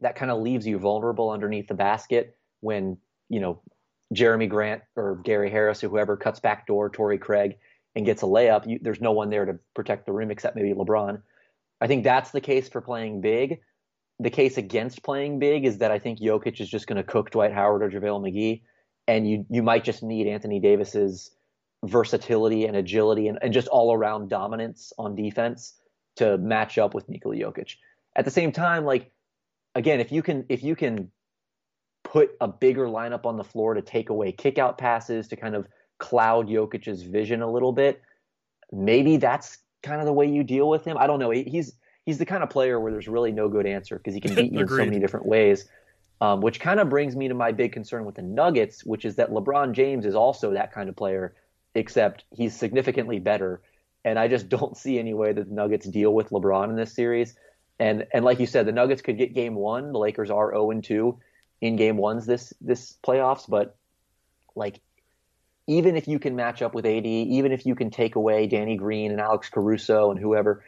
[0.00, 3.62] that kind of leaves you vulnerable underneath the basket when, you know,
[4.14, 7.56] Jerami Grant or Gary Harris or whoever cuts back door, Torrey Craig,
[7.94, 8.68] and gets a layup.
[8.68, 11.22] You, there's no one there to protect the rim except maybe LeBron.
[11.80, 13.60] I think that's the case for playing big.
[14.20, 17.30] The case against playing big is that I think Jokic is just going to cook
[17.30, 18.62] Dwight Howard or JaVale McGee,
[19.06, 21.30] and you you might just need Anthony Davis's
[21.88, 25.74] versatility and agility and, and just all around dominance on defense
[26.16, 27.76] to match up with Nikola Jokic.
[28.16, 29.10] At the same time, like
[29.74, 31.10] again, if you can if you can
[32.02, 35.66] put a bigger lineup on the floor to take away kickout passes to kind of
[35.98, 38.00] cloud Jokic's vision a little bit,
[38.72, 40.96] maybe that's kind of the way you deal with him.
[40.98, 41.30] I don't know.
[41.30, 41.72] He's
[42.04, 44.52] he's the kind of player where there's really no good answer because he can beat
[44.52, 45.68] you in so many different ways.
[46.22, 49.16] Um, which kind of brings me to my big concern with the Nuggets, which is
[49.16, 51.34] that LeBron James is also that kind of player,
[51.76, 53.60] except he's significantly better.
[54.04, 56.94] And I just don't see any way that the Nuggets deal with LeBron in this
[56.94, 57.36] series.
[57.78, 59.92] And and like you said, the Nuggets could get game one.
[59.92, 61.18] The Lakers are 0 and 2
[61.60, 63.76] in game ones this this playoffs, but
[64.54, 64.80] like
[65.66, 68.76] even if you can match up with AD, even if you can take away Danny
[68.76, 70.64] Green and Alex Caruso and whoever,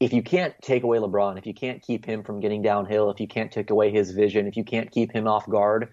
[0.00, 3.20] if you can't take away LeBron, if you can't keep him from getting downhill, if
[3.20, 5.88] you can't take away his vision, if you can't keep him off guard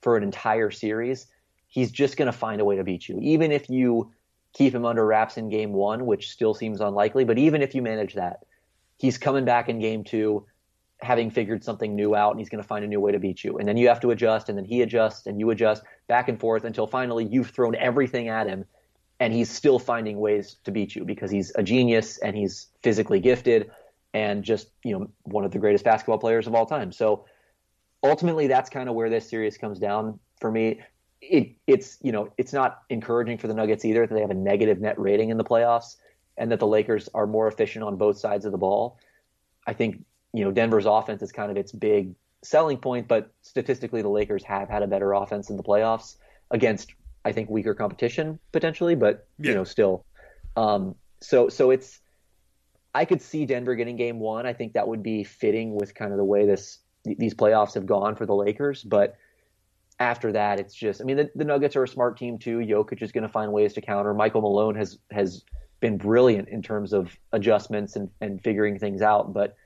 [0.00, 1.26] for an entire series,
[1.72, 3.18] he's just going to find a way to beat you.
[3.22, 4.12] Even if you
[4.52, 7.80] keep him under wraps in game one, which still seems unlikely, but even if you
[7.80, 8.44] manage that,
[8.98, 10.46] he's coming back in game two
[11.00, 13.42] having figured something new out and he's going to find a new way to beat
[13.42, 13.56] you.
[13.56, 16.38] And then you have to adjust and then he adjusts and you adjust back and
[16.38, 18.66] forth until finally you've thrown everything at him
[19.18, 23.18] and he's still finding ways to beat you because he's a genius and he's physically
[23.18, 23.70] gifted
[24.12, 26.92] and just, you know, one of the greatest basketball players of all time.
[26.92, 27.24] So
[28.02, 30.82] ultimately that's kind of where this series comes down for me.
[31.22, 34.34] It, it's, you know, it's not encouraging for the Nuggets either that they have a
[34.34, 35.96] negative net rating in the playoffs
[36.36, 38.98] and that the Lakers are more efficient on both sides of the ball.
[39.66, 44.02] I think you know, Denver's offense is kind of its big selling point, but statistically,
[44.02, 46.16] the Lakers have had a better offense in the playoffs
[46.50, 46.92] against,
[47.24, 49.50] I think, weaker competition potentially, but yeah.
[49.50, 50.04] you know, still.
[50.56, 52.00] Um, so, so it's,
[52.94, 54.46] I could see Denver getting game one.
[54.46, 57.84] I think that would be fitting with kind of the way this these playoffs have
[57.84, 58.84] gone for the Lakers.
[58.84, 59.16] But
[60.02, 62.58] after that, it's just, I mean, the, the Nuggets are a smart team too.
[62.58, 64.12] Jokic is going to find ways to counter.
[64.12, 65.44] Michael Malone has has
[65.80, 69.56] been brilliant in terms of adjustments and, and figuring things out, but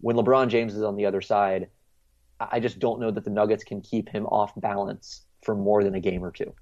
[0.00, 1.68] when LeBron James is on the other side,
[2.40, 5.94] I just don't know that the Nuggets can keep him off balance for more than
[5.94, 6.54] a game or two.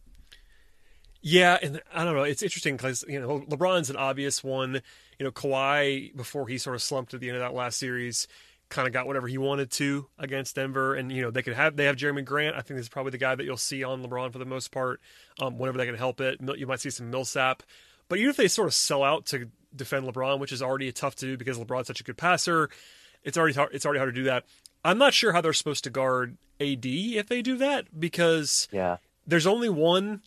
[1.20, 2.22] Yeah, and I don't know.
[2.22, 4.82] It's interesting because you know LeBron's an obvious one.
[5.18, 8.28] You know, Kawhi before he sort of slumped at the end of that last series,
[8.68, 11.76] kind of got whatever he wanted to against Denver, and you know they could have
[11.76, 12.56] they have Jerami Grant.
[12.56, 14.70] I think this is probably the guy that you'll see on LeBron for the most
[14.70, 15.00] part.
[15.40, 17.62] Um, whenever they can help it, you might see some Millsap.
[18.08, 21.14] But even if they sort of sell out to defend LeBron, which is already tough
[21.16, 22.70] to do because LeBron's such a good passer,
[23.22, 24.44] it's already hard, it's already hard to do that.
[24.84, 28.98] I'm not sure how they're supposed to guard AD if they do that because yeah,
[29.26, 30.22] there's only one.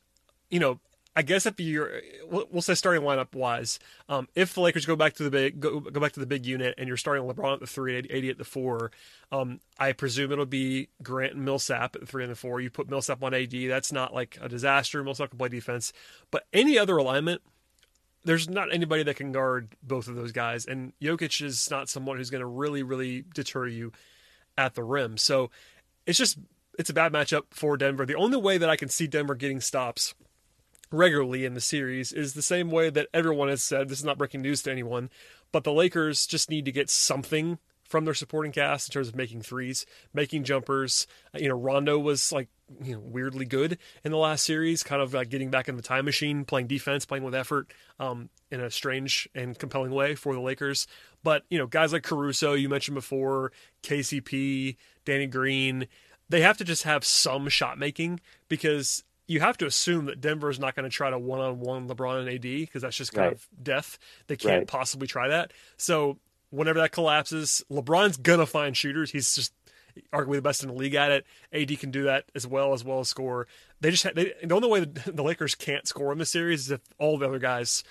[0.50, 0.80] You know,
[1.14, 5.14] I guess if you're, we'll say starting lineup wise, um, if the Lakers go back
[5.16, 7.60] to the big go, go back to the big unit and you're starting LeBron at
[7.60, 8.92] the three, AD at the four,
[9.30, 12.62] um, I presume it'll be Grant and Millsap at the three and the four.
[12.62, 15.04] You put Millsap on AD, that's not like a disaster.
[15.04, 15.92] Millsap can play defense,
[16.32, 17.42] but any other alignment,
[18.24, 22.18] there's not anybody that can guard both of those guys, and Jokic is not someone
[22.18, 23.92] who's going to really, really deter you
[24.58, 25.18] at the rim.
[25.18, 25.50] So
[26.06, 26.38] it's just
[26.80, 28.06] it's a bad matchup for Denver.
[28.06, 30.14] The only way that I can see Denver getting stops
[30.92, 33.90] regularly in the series is the same way that everyone has said.
[33.90, 35.10] This is not breaking news to anyone,
[35.52, 37.60] but the Lakers just need to get something
[37.92, 41.08] from their supporting cast in terms of making threes, making jumpers.
[41.36, 42.48] You know, Rondo was like
[42.82, 45.82] you know weirdly good in the last series, kind of like getting back in the
[45.82, 50.34] time machine, playing defense, playing with effort um, in a strange and compelling way for
[50.34, 50.88] the Lakers.
[51.22, 53.52] But you know, guys like Caruso, you mentioned before,
[53.84, 55.88] KCP, Danny Green,
[56.30, 60.50] they have to just have some shot making because you have to assume that Denver
[60.50, 63.14] is not going to try to one on one LeBron and AD because that's just
[63.14, 63.34] kind Right.
[63.36, 63.98] of death.
[64.28, 64.68] They can't Right.
[64.68, 65.52] possibly try that.
[65.78, 69.12] So whenever that collapses, LeBron's gonna find shooters.
[69.12, 69.54] He's just
[70.14, 71.26] arguably the best in the league at it.
[71.54, 73.48] AD can do that as well as well as score.
[73.82, 76.62] They just ha- they, the only way the, the Lakers can't score in this series
[76.62, 77.84] is if all the other guys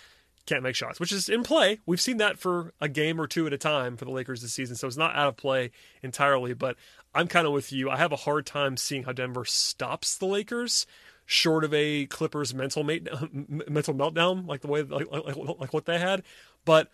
[0.46, 1.78] can't make shots, which is in play.
[1.86, 4.52] We've seen that for a game or two at a time for the Lakers this
[4.54, 5.70] season, so it's not out of play
[6.02, 6.54] entirely.
[6.54, 6.76] But
[7.14, 7.90] I'm kind of with you.
[7.90, 10.86] I have a hard time seeing how Denver stops the Lakers,
[11.30, 15.86] short of a Clippers mental mate, mental meltdown like the way like, like, like what
[15.86, 16.24] they had.
[16.64, 16.90] But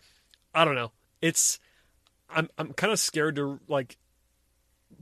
[0.53, 0.91] I don't know.
[1.21, 1.59] It's
[2.29, 3.97] I'm I'm kind of scared to like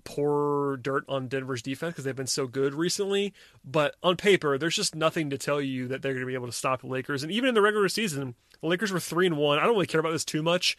[0.06, 3.34] pour dirt on Denver's defense because they've been so good recently.
[3.66, 6.48] But on paper, there's just nothing to tell you that they're going to be able
[6.48, 7.22] to stop the Lakers.
[7.22, 9.60] And even in the regular season, the Lakers were three and one.
[9.60, 10.78] I don't really care about this too much,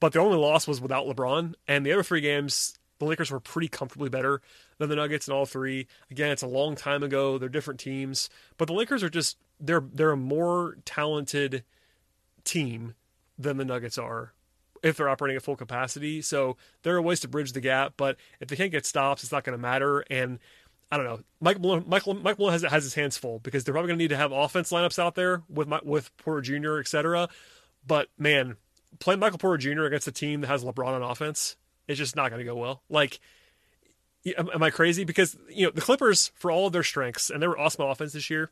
[0.00, 1.54] but the only loss was without LeBron.
[1.68, 4.42] And the other three games, the Lakers were pretty comfortably better
[4.82, 5.86] than the Nuggets in all three.
[6.10, 7.38] Again, it's a long time ago.
[7.38, 11.64] They're different teams, but the Lakers are just they're they're a more talented
[12.44, 12.94] team
[13.38, 14.32] than the Nuggets are
[14.82, 16.20] if they're operating at full capacity.
[16.20, 19.30] So there are ways to bridge the gap, but if they can't get stops, it's
[19.30, 20.00] not going to matter.
[20.10, 20.40] And
[20.90, 21.20] I don't know.
[21.40, 24.08] Mike Malone, Mike Malone has, has his hands full because they're probably going to need
[24.08, 27.28] to have offense lineups out there with my, with Porter Jr., et cetera.
[27.86, 28.56] But man,
[28.98, 29.84] playing Michael Porter Jr.
[29.84, 32.82] against a team that has LeBron on offense is just not going to go well.
[32.88, 33.20] Like,
[34.26, 35.04] am, am I crazy?
[35.04, 38.12] Because you know the Clippers, for all of their strengths, and they were awesome offense
[38.12, 38.50] this year,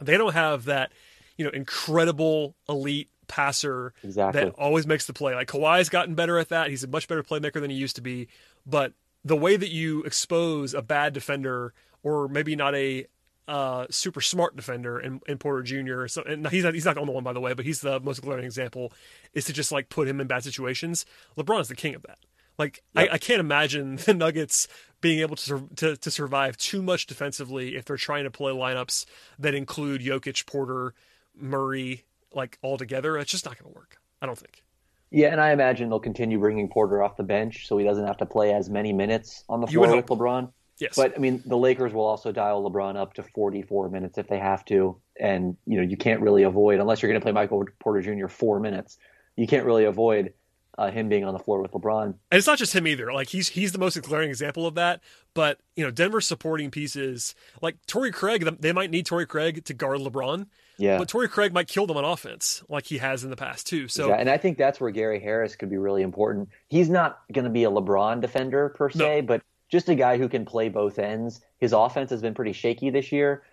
[0.00, 0.92] they don't have that
[1.36, 4.42] you know incredible elite passer Exactly.
[4.44, 5.34] that always makes the play.
[5.34, 6.68] Like Kawhi's gotten better at that.
[6.68, 8.28] He's a much better playmaker than he used to be.
[8.66, 8.92] But
[9.24, 13.06] the way that you expose a bad defender, or maybe not a
[13.46, 16.06] uh, super smart defender in, in Porter Jr.
[16.06, 18.00] So, and he's not he's not the only one by the way, but he's the
[18.00, 18.92] most glaring example.
[19.32, 21.04] Is to just like put him in bad situations.
[21.36, 22.18] LeBron is the king of that.
[22.60, 23.08] Like Yep.
[23.10, 24.68] I, I can't imagine the Nuggets
[25.00, 29.06] being able to, to to survive too much defensively if they're trying to play lineups
[29.38, 30.94] that include Jokic, Porter,
[31.34, 33.16] Murray, like all together.
[33.16, 33.96] It's just not going to work.
[34.20, 34.62] I don't think.
[35.10, 38.18] Yeah, and I imagine they'll continue bringing Porter off the bench so he doesn't have
[38.18, 40.06] to play as many minutes on the floor with.
[40.06, 40.52] LeBron.
[40.78, 44.28] Yes, But I mean, the Lakers will also dial LeBron up to 44 minutes if
[44.28, 47.32] they have to, and you know you can't really avoid unless you're going to play
[47.32, 48.28] Michael Porter Jr.
[48.28, 48.98] four minutes.
[49.36, 50.34] You can't really avoid
[50.78, 52.04] uh, him being on the floor with LeBron.
[52.04, 53.12] and it's not just him either.
[53.12, 55.00] Like he's he's the most glaring example of that.
[55.34, 58.48] But you know, Denver's supporting pieces like Torrey Craig.
[58.60, 60.46] They might need Torrey Craig to guard LeBron,
[60.78, 63.66] Yeah, but Torrey Craig might kill them on offense, like he has in the past
[63.66, 63.88] too.
[63.88, 66.48] So Yeah, and I think that's where Gary Harris could be really important.
[66.68, 70.28] He's not going to be a LeBron defender per se, but just a guy who
[70.28, 71.40] can play both ends.
[71.58, 73.44] His offense has been pretty shaky this year.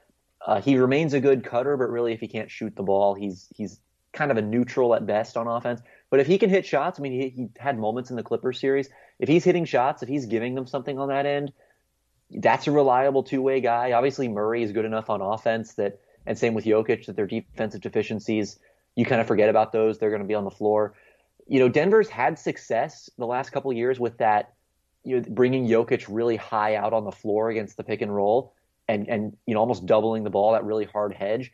[0.45, 3.47] Uh, he remains a good cutter, but really, if he can't shoot the ball, he's
[3.55, 3.79] he's
[4.13, 5.81] kind of a neutral at best on offense.
[6.09, 8.59] But if he can hit shots, I mean, he, he had moments in the Clippers
[8.59, 8.89] series.
[9.19, 11.51] If he's hitting shots, if he's giving them something on that end,
[12.31, 13.91] that's a reliable two-way guy.
[13.91, 17.81] Obviously, Murray is good enough on offense that, and same with Jokic, that their defensive
[17.81, 18.59] deficiencies
[18.97, 19.99] you kind of forget about those.
[19.99, 20.95] They're going to be on the floor.
[21.47, 24.55] You know, Denver's had success the last couple years with that,
[25.03, 28.53] you know, bringing Jokic really high out on the floor against the pick and roll,
[28.89, 31.53] and and you know almost doubling the ball, that really hard hedge.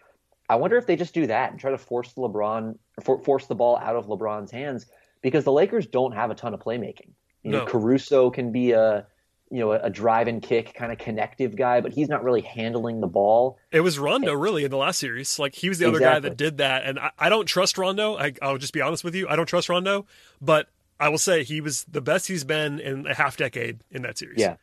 [0.49, 3.45] I wonder if they just do that and try to force the LeBron, for, force
[3.47, 4.85] the ball out of LeBron's hands
[5.21, 7.11] because the Lakers don't have a ton of playmaking.
[7.43, 7.65] You know, No.
[7.65, 9.05] Caruso can be a
[9.51, 12.41] you know a, a drive and kick kind of connective guy, but he's not really
[12.41, 13.59] handling the ball.
[13.71, 15.37] it was Rondo really in the last series.
[15.37, 18.17] Like he was the other guy that did that, and I, I don't trust Rondo.
[18.17, 19.27] I, I'll just be honest with you.
[19.27, 20.07] I don't trust Rondo,
[20.41, 24.01] but I will say he was the best he's been in a half decade in
[24.03, 24.39] that series.
[24.39, 24.55] Yeah.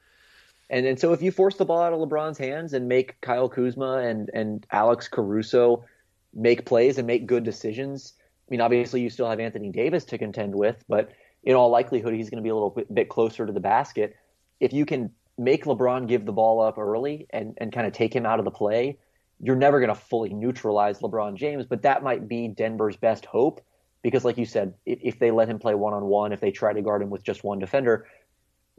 [0.71, 3.49] And and so if you force the ball out of LeBron's hands and make Kyle
[3.49, 5.85] Kuzma and and Alex Caruso
[6.33, 10.19] make plays and make good decisions, I mean obviously you still have Anthony Davis to
[10.19, 11.11] contend with, but
[11.43, 14.17] in all likelihood he's going to be a little bit, bit closer to the basket.
[14.61, 18.15] If you can make LeBron give the ball up early and and kind of take
[18.15, 18.97] him out of the play,
[19.41, 23.61] you're never going to fully neutralize LeBron James, but that might be Denver's best hope
[24.03, 26.53] because like you said, if, if they let him play one on one, if they
[26.53, 28.07] try to guard him with just one defender,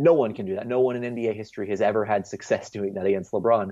[0.01, 0.67] no one can do that.
[0.67, 3.71] No one in NBA history has ever had success doing that against LeBron.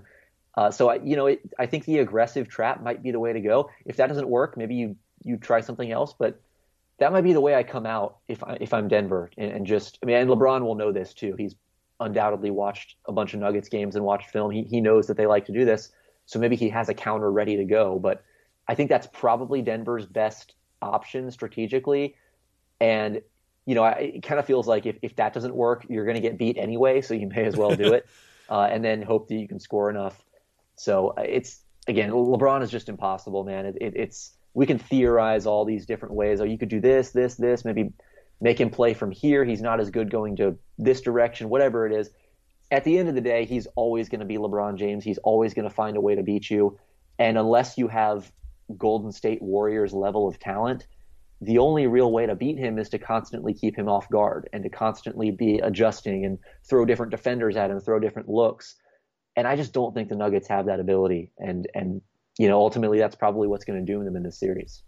[0.55, 3.33] Uh, so I, you know, it, I think the aggressive trap might be the way
[3.33, 3.69] to go.
[3.85, 6.13] If that doesn't work, maybe you you try something else.
[6.17, 6.41] But
[6.97, 9.65] that might be the way I come out if I, if I'm Denver and, and
[9.65, 11.35] just I mean, and LeBron will know this too.
[11.37, 11.55] He's
[11.99, 14.51] undoubtedly watched a bunch of Nuggets games and watched film.
[14.51, 15.91] He he knows that they like to do this.
[16.25, 17.99] So maybe he has a counter ready to go.
[17.99, 18.23] But
[18.67, 22.15] I think that's probably Denver's best option strategically.
[22.79, 23.21] And
[23.65, 26.15] you know, I- it kind of feels like if, if that doesn't work, you're going
[26.15, 28.05] to get beat anyway, so you may as well do it,
[28.49, 30.23] uh, and then hope that you can score enough.
[30.75, 33.65] So uh, it's again, LeBron is just impossible, man.
[33.65, 36.41] It, it, it's we can theorize all these different ways.
[36.41, 37.63] Oh, you could do this, this, this.
[37.65, 37.91] Maybe
[38.41, 39.43] make him play from here.
[39.43, 41.49] He's not as good going to this direction.
[41.49, 42.09] Whatever it is,
[42.71, 45.03] at the end of the day, he's always going to be LeBron James.
[45.03, 46.77] He's always going to find a way to beat you.
[47.17, 48.31] And unless you have
[48.77, 50.87] Golden State Warriors level of talent,
[51.41, 54.63] the only real way to beat him is to constantly keep him off guard and
[54.63, 58.75] to constantly be adjusting and throw different defenders at him, throw different looks.
[59.35, 61.31] And I just don't think the Nuggets have that ability.
[61.37, 62.01] And and
[62.37, 64.83] you know, ultimately that's probably what's going to doom them in this series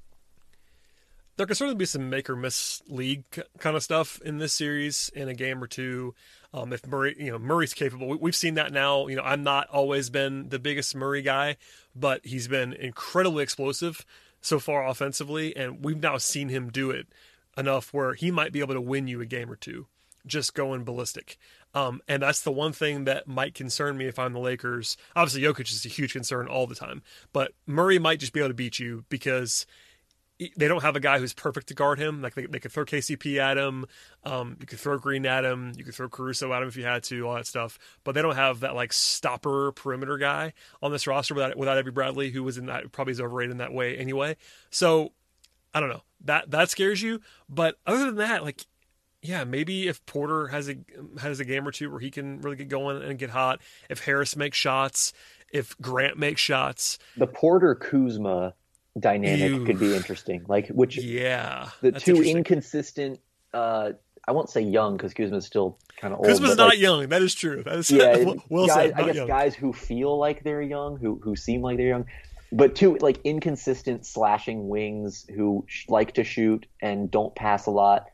[1.38, 3.24] there could certainly be some make or miss league
[3.58, 6.14] kind of stuff in this series in a game or two.
[6.54, 9.08] Um, if Murray, you know, Murray's capable, we've seen that now.
[9.08, 11.58] You know, I'm not always been the biggest Murray guy,
[11.96, 14.06] but he's been incredibly explosive
[14.42, 17.08] so far offensively, and we've now seen him do it
[17.58, 19.88] enough where he might be able to win you a game or two
[20.26, 21.38] just going ballistic.
[21.74, 24.98] Um, and that's the one thing that might concern me if I'm the Lakers.
[25.16, 27.02] Obviously, Jokic is a huge concern all the time,
[27.32, 29.66] but Murray might just be able to beat you because
[30.56, 32.22] they don't have a guy who's perfect to guard him.
[32.22, 33.86] Like they, they could throw KCP at him,
[34.24, 36.84] um, you could throw Green at him, you could throw Caruso at him if you
[36.84, 37.78] had to, all that stuff.
[38.04, 41.92] But they don't have that like stopper perimeter guy on this roster without without Avery
[41.92, 44.38] Bradley, who was in that probably is overrated in that way anyway.
[44.70, 45.12] So
[45.74, 47.22] I don't know that that scares you.
[47.48, 48.66] But other than that, like
[49.22, 50.78] yeah, maybe if Porter has a
[51.20, 54.04] has a game or two where he can really get going and get hot, if
[54.04, 55.14] Harris makes shots,
[55.52, 58.56] if Grant makes shots, the Porter Kuzma
[59.00, 59.66] dynamic Ew.
[59.66, 60.44] could be interesting.
[60.48, 63.20] Like which yeah, the two inconsistent.
[63.54, 63.92] uh
[64.28, 66.28] I won't say young because Kuzma's still kind of old.
[66.28, 67.10] Kuzma's not like, young.
[67.10, 67.64] That is true.
[67.64, 68.34] That is yeah.
[68.50, 68.94] well guys, said.
[68.94, 69.28] I guess young.
[69.28, 72.06] guys who feel like they're young, who who seem like they're young,
[72.52, 77.72] but two like inconsistent slashing wings who sh- like to shoot and don't pass a
[77.72, 78.08] lot.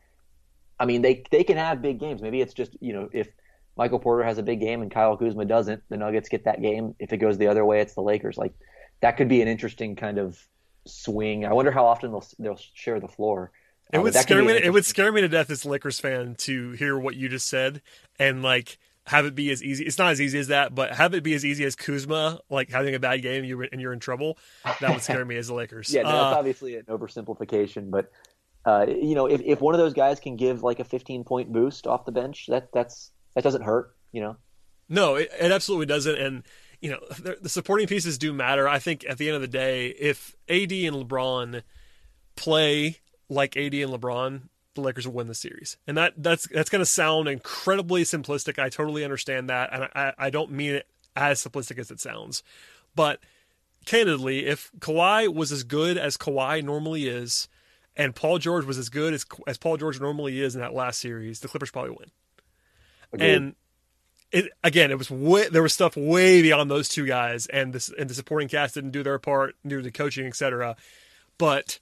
[0.80, 2.22] I mean, they they can have big games.
[2.22, 3.28] Maybe it's just you know if
[3.76, 6.94] Michael Porter has a big game and Kyle Kuzma doesn't, the Nuggets get that game.
[6.98, 8.38] If it goes the other way, it's the Lakers.
[8.38, 8.54] Like
[9.00, 10.38] that could be an interesting kind of
[10.88, 11.44] swing.
[11.44, 13.52] I wonder how often they'll they'll share the floor.
[13.92, 14.52] It uh, would scare me.
[14.52, 17.48] It would scare me to death as a Lakers fan to hear what you just
[17.48, 17.82] said
[18.18, 19.84] and like have it be as easy.
[19.84, 22.70] It's not as easy as that, but have it be as easy as Kuzma like
[22.70, 24.38] having a bad game you and you're in trouble.
[24.80, 25.90] That would scare me as a Lakers.
[25.94, 28.12] yeah, no, uh, that's obviously an oversimplification, but
[28.64, 31.52] uh, you know, if if one of those guys can give like a 15 point
[31.52, 33.94] boost off the bench, that that's that doesn't hurt.
[34.12, 34.36] You know.
[34.90, 36.42] No, it, it absolutely doesn't, and
[36.80, 37.00] you know,
[37.40, 38.68] the supporting pieces do matter.
[38.68, 41.62] I think at the end of the day, if AD and LeBron
[42.36, 44.42] play like AD and LeBron,
[44.74, 45.76] the Lakers will win the series.
[45.86, 48.58] And that that's that's going to sound incredibly simplistic.
[48.58, 50.86] I totally understand that, and I, I don't mean it
[51.16, 52.42] as simplistic as it sounds.
[52.94, 53.20] But
[53.84, 57.48] candidly, if Kawhi was as good as Kawhi normally is,
[57.96, 61.00] and Paul George was as good as as Paul George normally is in that last
[61.00, 62.10] series, the Clippers probably win.
[63.12, 63.34] Agreed.
[63.34, 63.54] And
[64.30, 67.90] it again, it was way, there was stuff way beyond those two guys, and this
[67.98, 70.76] and the supporting cast didn't do their part, the coaching, etc.
[71.38, 71.78] But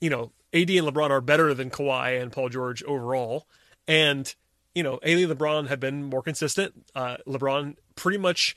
[0.00, 3.46] you know, AD and LeBron are better than Kawhi and Paul George overall,
[3.86, 4.34] and
[4.74, 6.86] you know, AD and LeBron have been more consistent.
[6.94, 8.56] Uh, LeBron pretty much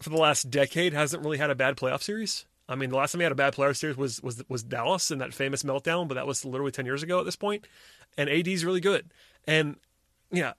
[0.00, 2.46] for the last decade hasn't really had a bad playoff series.
[2.68, 5.10] I mean, the last time he had a bad playoff series was was was Dallas
[5.10, 7.66] in that famous meltdown, but that was literally ten years ago at this point.
[8.18, 9.12] And AD's really good,
[9.46, 9.76] and
[10.32, 10.54] yeah,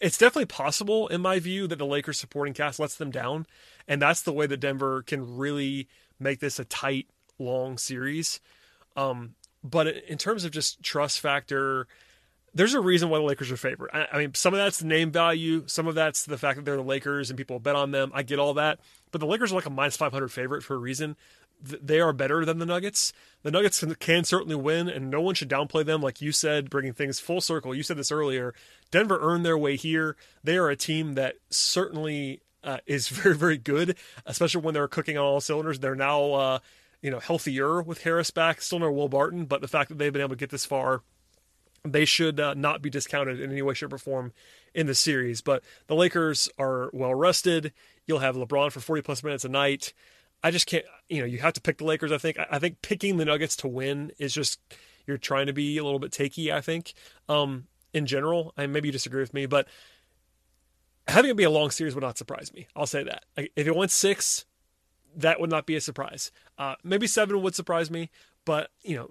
[0.00, 3.46] it's definitely possible, in my view, that the Lakers supporting cast lets them down,
[3.86, 5.88] and that's the way that Denver can really
[6.20, 7.08] make this a tight,
[7.38, 8.40] long series.
[8.96, 11.86] Um, but in terms of just trust factor,
[12.54, 13.90] there's a reason why the Lakers are favored.
[13.92, 16.64] I, I mean, some of that's the name value, some of that's the fact that
[16.64, 18.10] they're the Lakers and people bet on them.
[18.14, 18.78] I get all that,
[19.10, 21.16] but the Lakers are like a minus 500 favorite for a reason
[21.60, 23.12] they are better than the Nuggets.
[23.42, 26.00] The Nuggets can, can, certainly win, and no one should downplay them.
[26.00, 27.74] Like you said, bringing things full circle.
[27.74, 28.54] You said this earlier.
[28.90, 30.16] Denver earned their way here.
[30.42, 35.16] They are a team that certainly uh, is very, very good, especially when they're cooking
[35.16, 35.80] on all cylinders.
[35.80, 36.58] They're now, uh,
[37.02, 38.60] you know, healthier with Harris back.
[38.60, 41.02] Still no Will Barton, but the fact that they've been able to get this far,
[41.84, 44.32] they should uh, not be discounted in any way, shape, or form
[44.74, 45.40] in the series.
[45.40, 47.72] But the Lakers are well rested.
[48.06, 49.92] You'll have LeBron for 40 plus minutes a night.
[50.42, 50.84] I just can't.
[51.08, 52.12] You know, you have to pick the Lakers.
[52.12, 52.38] I think.
[52.50, 54.60] I think picking the Nuggets to win is just
[55.06, 56.52] you're trying to be a little bit takey.
[56.52, 56.94] I think.
[57.28, 59.66] Um, in general, and maybe you disagree with me, but
[61.06, 62.66] having it be a long series would not surprise me.
[62.76, 63.24] I'll say that.
[63.36, 64.44] If it went six,
[65.16, 66.30] that would not be a surprise.
[66.58, 68.10] Uh, maybe seven would surprise me,
[68.44, 69.10] but you know,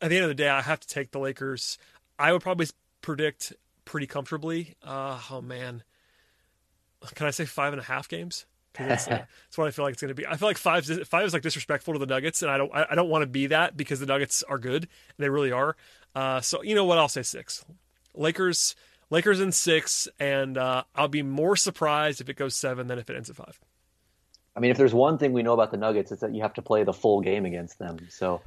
[0.00, 1.78] at the end of the day, I have to take the Lakers.
[2.18, 2.66] I would probably
[3.00, 3.52] predict
[3.84, 4.74] pretty comfortably.
[4.82, 5.82] Uh, oh man,
[7.14, 8.46] can I say five and a half games?
[8.78, 9.24] That's, uh,
[9.56, 10.26] what I feel like it's going to be.
[10.26, 12.86] I feel like five five is like disrespectful to the Nuggets, and I don't I,
[12.90, 14.88] I don't want to be that because the Nuggets are good.
[15.18, 15.76] they really are.
[16.14, 16.98] Uh, so you know what?
[16.98, 17.64] I'll say six.
[18.14, 18.74] Lakers
[19.10, 23.08] Lakers in six, and uh, I'll be more surprised if it goes seven than if
[23.08, 23.60] it ends at five.
[24.56, 26.54] I mean, if there's one thing we know about the Nuggets, it's that you have
[26.54, 27.98] to play the full game against them.
[28.08, 28.40] So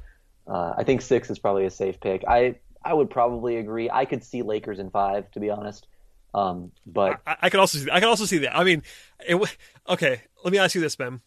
[0.46, 2.24] uh, I think six is probably a safe pick.
[2.26, 3.88] I I would probably agree.
[3.90, 5.86] I could see Lakers in five, to be honest.
[6.34, 8.56] Um, but I, I can also see I can also see that.
[8.56, 8.82] I mean,
[9.26, 9.56] it,
[9.88, 10.22] okay.
[10.44, 11.20] Let me ask you this, Ben.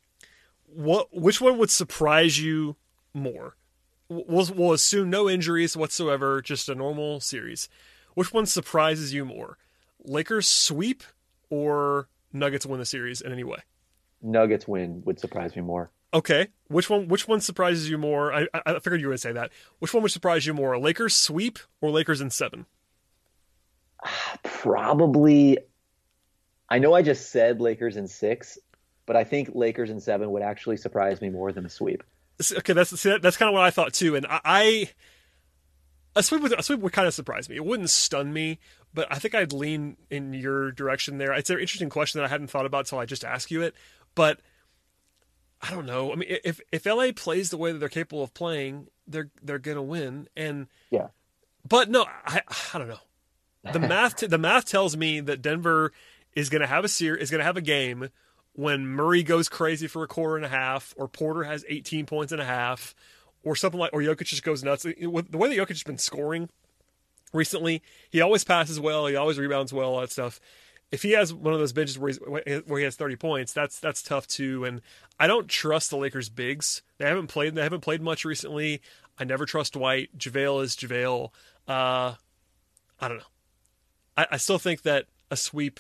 [0.66, 2.76] What which one would surprise you
[3.14, 3.56] more?
[4.10, 7.70] We'll, we'll assume no injuries whatsoever, just a normal series.
[8.14, 9.58] Which one surprises you more?
[10.04, 11.04] Lakers sweep
[11.50, 13.60] or Nuggets win the series in any way?
[14.22, 15.92] Nuggets win would surprise me more.
[16.14, 17.08] Okay, which one?
[17.08, 18.34] Which one surprises you more?
[18.34, 19.52] I, I figured you were going say that.
[19.80, 20.78] Which one would surprise you more?
[20.78, 22.68] Lakers sweep or Lakers in seven?
[24.44, 25.58] Probably.
[26.70, 28.58] I know I just said Lakers in six,
[29.06, 32.04] but I think Lakers in seven would actually surprise me more than a sweep.
[32.58, 34.90] Okay, that's that's kind of what I thought too, and I, I
[36.16, 37.56] a sweep would a sweep would kind of surprise me.
[37.56, 38.60] It wouldn't stun me,
[38.94, 41.34] but I think I'd lean in your direction there.
[41.34, 43.76] It's an interesting question that I hadn't thought about until I just asked you it,
[44.16, 44.40] but
[45.62, 46.12] I don't know.
[46.12, 49.60] I mean, if if LA plays the way that they're capable of playing, they're they're
[49.60, 50.28] gonna win.
[50.36, 51.08] And yeah,
[51.68, 52.42] but no, I
[52.74, 53.00] I don't know.
[53.72, 55.92] The math the math tells me that Denver
[56.34, 58.10] is gonna have a series is gonna have a game
[58.54, 62.32] when Murray goes crazy for a quarter and a half, or Porter has 18 points
[62.32, 62.94] and a half,
[63.44, 64.84] or something like, or Jokic just goes nuts.
[64.84, 66.50] The way that Jokic has been scoring
[67.34, 70.40] recently, he always passes well, he always rebounds well, all that stuff
[70.94, 74.04] if he has one of those benches where, where he has 30 points, that's that's
[74.04, 74.64] tough too.
[74.64, 74.80] And
[75.20, 76.84] I don't trust the Lakers bigs.
[77.00, 78.80] They haven't played they haven't played much recently.
[79.18, 80.16] I never trust Dwight.
[80.16, 81.32] JaVale is JaVale.
[81.68, 82.14] Uh,
[83.02, 83.24] I don't know.
[84.18, 85.80] I, I still think that a sweep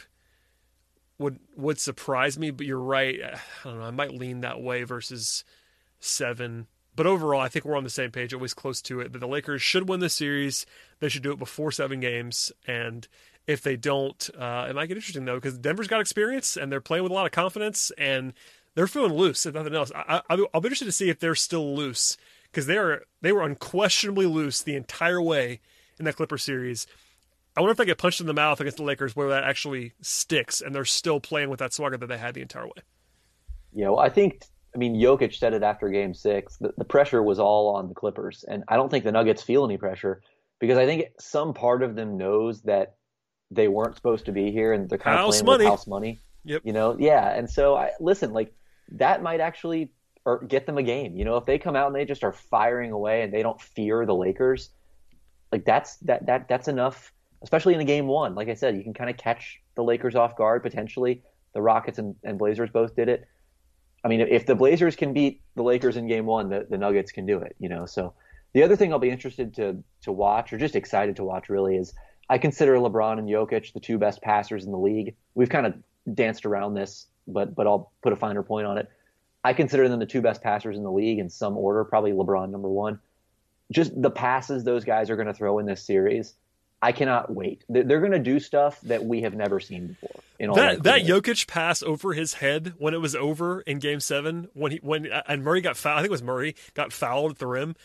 [1.17, 3.19] would would surprise me, but you're right.
[3.23, 3.85] I don't know.
[3.85, 5.43] I might lean that way versus
[5.99, 6.67] seven.
[6.95, 9.13] But overall, I think we're on the same page, always close to it.
[9.13, 10.65] That the Lakers should win the series.
[10.99, 13.07] They should do it before seven games, and
[13.47, 16.81] if they don't, uh, it might get interesting though because Denver's got experience and they're
[16.81, 18.33] playing with a lot of confidence and
[18.75, 19.45] they're feeling loose.
[19.45, 22.17] If nothing else, I, I, will be interested to see if they're still loose
[22.51, 25.59] because they are they were unquestionably loose the entire way
[25.99, 26.87] in that Clipper series.
[27.55, 29.93] I wonder if they get punched in the mouth against the Lakers where that actually
[30.01, 32.81] sticks and they're still playing with that swagger that they had the entire way.
[33.73, 34.43] Yeah, well, I think
[34.75, 36.57] I mean Jokic said it after Game Six.
[36.57, 39.65] The, the pressure was all on the Clippers, and I don't think the Nuggets feel
[39.65, 40.21] any pressure
[40.59, 42.95] because I think some part of them knows that
[43.51, 45.65] they weren't supposed to be here and they're kind house of playing money.
[45.65, 46.19] with house money.
[46.45, 46.61] Yep.
[46.65, 47.33] You know, yeah.
[47.33, 48.53] And so I listen, like
[48.93, 49.91] that might actually
[50.25, 51.17] or get them a game.
[51.17, 53.59] You know, if they come out and they just are firing away and they don't
[53.59, 54.69] fear the Lakers,
[55.51, 57.13] like that's that that that's enough.
[57.43, 60.15] Especially in a game one, like I said, you can kind of catch the Lakers
[60.15, 61.21] off guard potentially.
[61.53, 63.27] The Rockets and, and Blazers both did it.
[64.03, 67.11] I mean, if the Blazers can beat the Lakers in game one, the, the Nuggets
[67.11, 67.55] can do it.
[67.59, 68.13] You know, so
[68.53, 71.75] the other thing I'll be interested to to watch, or just excited to watch, really,
[71.75, 71.93] is
[72.29, 75.15] I consider LeBron and Jokic the two best passers in the league.
[75.35, 75.75] We've kind of
[76.15, 78.89] danced around this, but but I'll put a finer point on it.
[79.43, 81.83] I consider them the two best passers in the league in some order.
[81.83, 82.99] Probably LeBron number one.
[83.71, 86.35] Just the passes those guys are going to throw in this series.
[86.83, 87.63] I cannot wait.
[87.69, 90.21] They're, going to do stuff that we have never seen before.
[90.39, 93.99] In all that that Jokic pass over his head when it was over in Game
[93.99, 95.99] Seven, when he when uh, and Murray got fouled.
[95.99, 97.75] I think it was Murray got fouled at the rim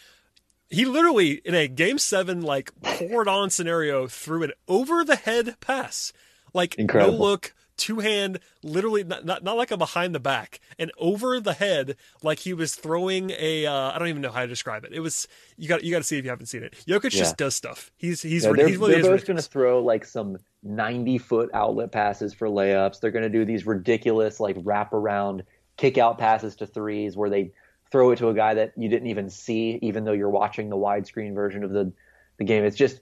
[0.71, 5.57] he literally in a game seven like poured on scenario threw an over the head
[5.61, 6.13] pass
[6.53, 7.13] like Incredible.
[7.13, 11.41] no look two hand literally not, not, not like a behind the back and over
[11.41, 14.85] the head like he was throwing a uh, I don't even know how to describe
[14.85, 14.93] it.
[14.93, 15.27] It was
[15.57, 16.75] you got you got to see if you haven't seen it.
[16.87, 17.21] Jokic yeah.
[17.21, 17.91] just does stuff.
[17.97, 21.93] He's he's they're, he's really they're both going to throw like some 90 foot outlet
[21.93, 23.01] passes for layups.
[23.01, 25.45] They're going to do these ridiculous like wrap around
[25.77, 27.53] kick out passes to threes where they
[27.91, 30.77] throw it to a guy that you didn't even see, even though you're watching the
[30.77, 31.93] widescreen version of the,
[32.37, 32.65] the game.
[32.65, 33.01] It's just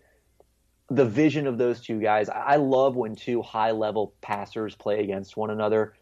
[0.88, 2.28] the vision of those two guys.
[2.28, 5.94] I love when two high level passers play against one another.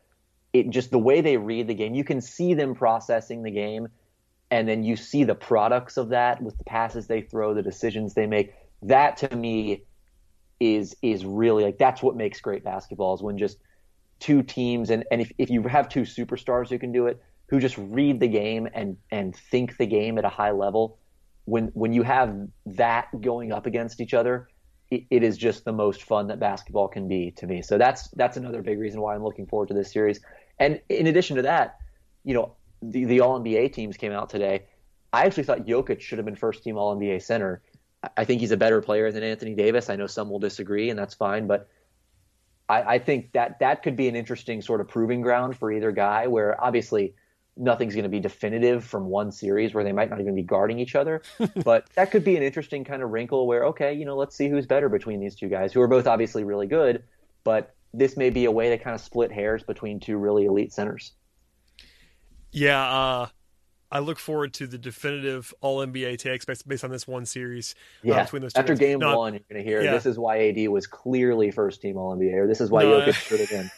[0.52, 3.88] It just the way they read the game, you can see them processing the game,
[4.50, 8.14] and then you see the products of that with the passes they throw, the decisions
[8.14, 8.54] they make.
[8.82, 9.84] That to me
[10.60, 13.58] is is really like that's what makes great basketball is when just
[14.20, 17.58] two teams and, and if, if you have two superstars who can do it, who
[17.58, 20.98] just read the game and and think the game at a high level.
[21.46, 24.48] When when you have that going up against each other,
[25.10, 27.62] it, is just the most fun that basketball can be to me.
[27.62, 30.20] So that's that's another big reason why I'm looking forward to this series.
[30.58, 31.78] And in addition to that,
[32.24, 34.64] you know, the the All NBA teams came out today.
[35.12, 37.62] I actually thought Jokic should have been first team All NBA center.
[38.16, 39.88] I think he's a better player than Anthony Davis.
[39.88, 41.46] I know some will disagree, and that's fine.
[41.46, 41.68] But
[42.68, 45.90] I, I, think that that could be an interesting sort of proving ground for either
[45.90, 46.26] guy.
[46.26, 47.14] Where obviously
[47.56, 50.78] nothing's going to be definitive from one series where they might not even be guarding
[50.78, 51.22] each other.
[51.64, 54.48] but that could be an interesting kind of wrinkle where, okay, you know, let's see
[54.48, 57.04] who's better between these two guys who are both obviously really good,
[57.44, 60.72] but this may be a way to kind of split hairs between two really elite
[60.72, 61.12] centers.
[62.50, 63.28] Yeah, uh,
[63.90, 67.74] I look forward to the definitive All NBA takes based, on this one series.
[68.08, 68.80] uh, between those two After guys.
[68.80, 69.92] game No, one, you're going to hear yeah.
[69.92, 73.00] this is why AD was clearly first team All NBA, or this is why No,
[73.00, 73.70] Jokic should have been.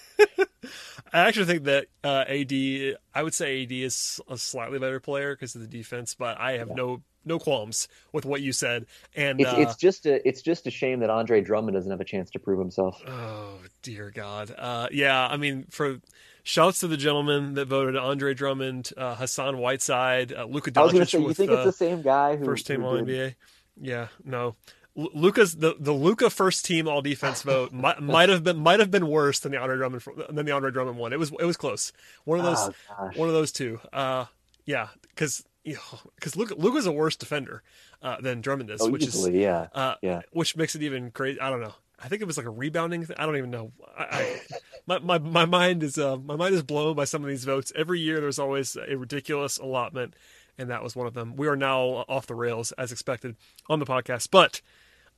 [1.12, 5.34] I actually think that uh, AD, I would say AD is a slightly better player
[5.34, 6.74] because of the defense, but I have Yeah.
[6.74, 8.86] no no qualms with what you said.
[9.16, 12.00] And It's uh, it's just a it's just a shame that Andre Drummond doesn't have
[12.00, 13.00] a chance to prove himself.
[13.06, 14.54] Oh dear God.
[14.56, 16.00] Uh, yeah, I mean, for
[16.44, 20.92] shouts to the gentleman that voted Andre Drummond, uh, Hassan Whiteside, uh, Luka I was
[20.92, 22.94] going to Doncic say, you think it's the same guy who first team who All
[22.94, 23.34] NBA.
[23.80, 24.54] Yeah, no.
[24.96, 28.90] Luka's the the Luka first team All Defense vote might, might have been might have
[28.90, 31.12] been worse than the Andre Drummond than the Andre Drummond one.
[31.12, 31.92] It was it was close.
[32.24, 33.78] One of those Oh, one of those two.
[33.92, 34.24] Uh,
[34.64, 37.62] yeah, because because Luka Luka's a worse defender
[38.02, 39.66] uh, than Drummond is, Oh, which is yeah.
[39.74, 40.22] uh, Yeah.
[40.32, 41.40] which makes it even crazy.
[41.40, 41.74] I don't know.
[42.02, 43.16] I think it was like a rebounding thing.
[43.18, 43.72] I don't even know.
[43.98, 44.40] I, I,
[44.86, 47.72] my, my my mind is uh, my mind is blown by some of these votes.
[47.76, 50.14] Every year there's always a ridiculous allotment,
[50.56, 51.36] and that was one of them.
[51.36, 53.36] We are now off the rails as expected
[53.68, 54.60] on the podcast, but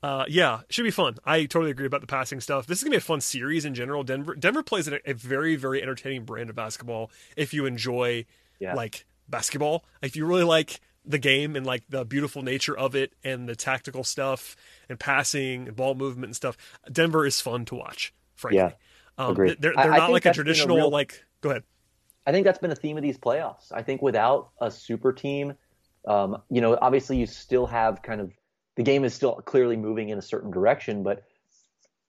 [0.02, 1.16] uh, yeah, it should be fun.
[1.24, 2.66] I totally agree about the passing stuff.
[2.66, 4.04] This is gonna be a fun series in general.
[4.04, 7.10] Denver Denver plays a, a very very entertaining brand of basketball.
[7.36, 8.24] If you enjoy
[8.60, 8.74] Yeah.
[8.74, 13.12] like basketball, if you really like the game and like the beautiful nature of it
[13.24, 14.54] and the tactical stuff
[14.88, 16.56] and passing and ball movement and stuff,
[16.92, 18.12] Denver is fun to watch.
[18.36, 18.72] Frankly, Yeah,
[19.16, 21.24] um, they're they're I not think like a that's a traditional real- like.
[21.40, 21.62] Go ahead.
[22.26, 23.72] I think that's been a theme of these playoffs.
[23.72, 25.54] I think without a super team,
[26.06, 28.32] um, you know, obviously you still have kind of
[28.78, 31.24] the game is still clearly moving in a certain direction, but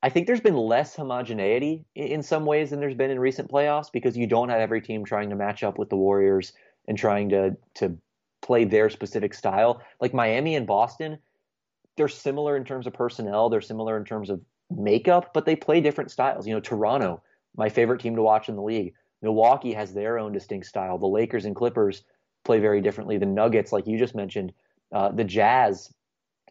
[0.03, 3.91] I think there's been less homogeneity in some ways than there's been in recent playoffs
[3.91, 6.53] because you don't have every team trying to match up with the Warriors
[6.87, 7.97] and trying to to
[8.43, 9.81] play their specific style.
[9.99, 11.17] Like Miami and Boston,
[11.97, 14.39] they're similar in terms of personnel, they're similar in terms of
[14.69, 16.45] makeup, but they play different styles.
[16.45, 17.23] You know, Toronto,
[17.57, 18.93] my favorite team to watch in the league.
[19.23, 20.99] Milwaukee has their own distinct style.
[20.99, 22.03] The Lakers and Clippers
[22.45, 23.17] play very differently.
[23.17, 24.53] The Nuggets, like you just mentioned,
[24.93, 25.91] uh, the Jazz,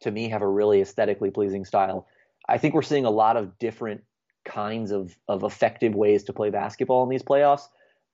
[0.01, 2.07] to me, have a really aesthetically pleasing style.
[2.49, 4.03] I think we're seeing a lot of different
[4.45, 7.69] kinds of, of effective ways to play basketball in these playoffs,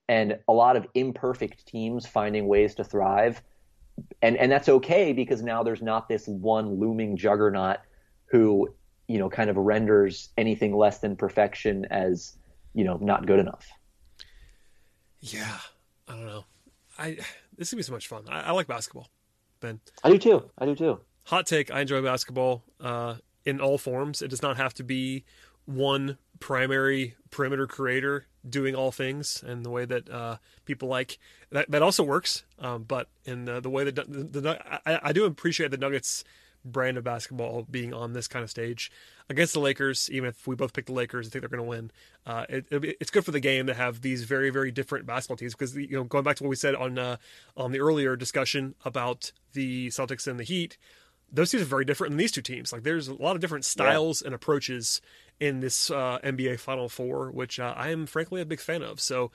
[0.07, 3.41] and a lot of imperfect teams finding ways to thrive.
[4.21, 7.77] And and that's okay because now there's not this one looming juggernaut
[8.25, 8.75] who
[9.07, 12.33] you know kind of renders anything less than perfection as
[12.73, 13.65] you know not good enough.
[15.21, 15.57] Yeah,
[16.09, 16.45] I don't know.
[16.99, 17.17] I
[17.57, 18.25] this is gonna be so much fun.
[18.27, 19.07] I, I like basketball.
[19.61, 20.51] Ben, I do too.
[20.57, 20.99] I do too.
[21.25, 23.15] Hot take: I enjoy basketball uh,
[23.45, 24.21] in all forms.
[24.21, 25.23] It does not have to be
[25.65, 31.17] one primary perimeter creator doing all things, and the way that uh, people like
[31.51, 31.69] that.
[31.69, 35.25] That also works, um, but in the, the way that the, the, I, I do
[35.25, 36.23] appreciate the Nuggets
[36.63, 38.91] brand of basketball being on this kind of stage
[39.29, 40.09] against the Lakers.
[40.11, 41.91] Even if we both pick the Lakers, I think they're going to win.
[42.25, 45.37] Uh, it, it'll it's good for the game to have these very, very different basketball
[45.37, 47.17] teams because you know going back to what we said on uh,
[47.55, 50.77] on the earlier discussion about the Celtics and the Heat,
[51.35, 52.71] those teams are very different than these two teams.
[52.71, 55.01] Like there's a lot of different styles and approaches
[55.39, 58.99] in this uh, NBA Final Four, which uh, I am frankly a big fan of.
[58.99, 59.31] So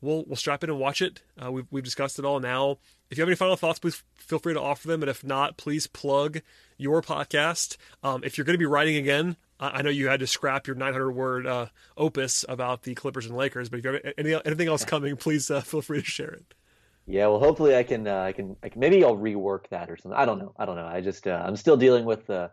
[0.00, 1.22] we'll we'll strap in and watch it.
[1.42, 2.78] Uh, we've we've discussed it all now.
[3.10, 5.02] If you have any final thoughts, please feel free to offer them.
[5.02, 6.42] And if not, please plug
[6.76, 7.76] your podcast.
[8.02, 10.66] Um, if you're going to be writing again, I I know you had to scrap
[10.66, 14.34] your 900 word uh, opus about the Clippers and Lakers, but if you have any,
[14.44, 16.54] anything else coming, please uh, feel free to share it.
[17.08, 19.96] Yeah, well, hopefully I can, uh, I can, I can, maybe I'll rework that or
[19.96, 20.18] something.
[20.18, 20.52] I don't know.
[20.58, 20.84] I don't know.
[20.84, 22.50] I just, uh, I'm still dealing with the,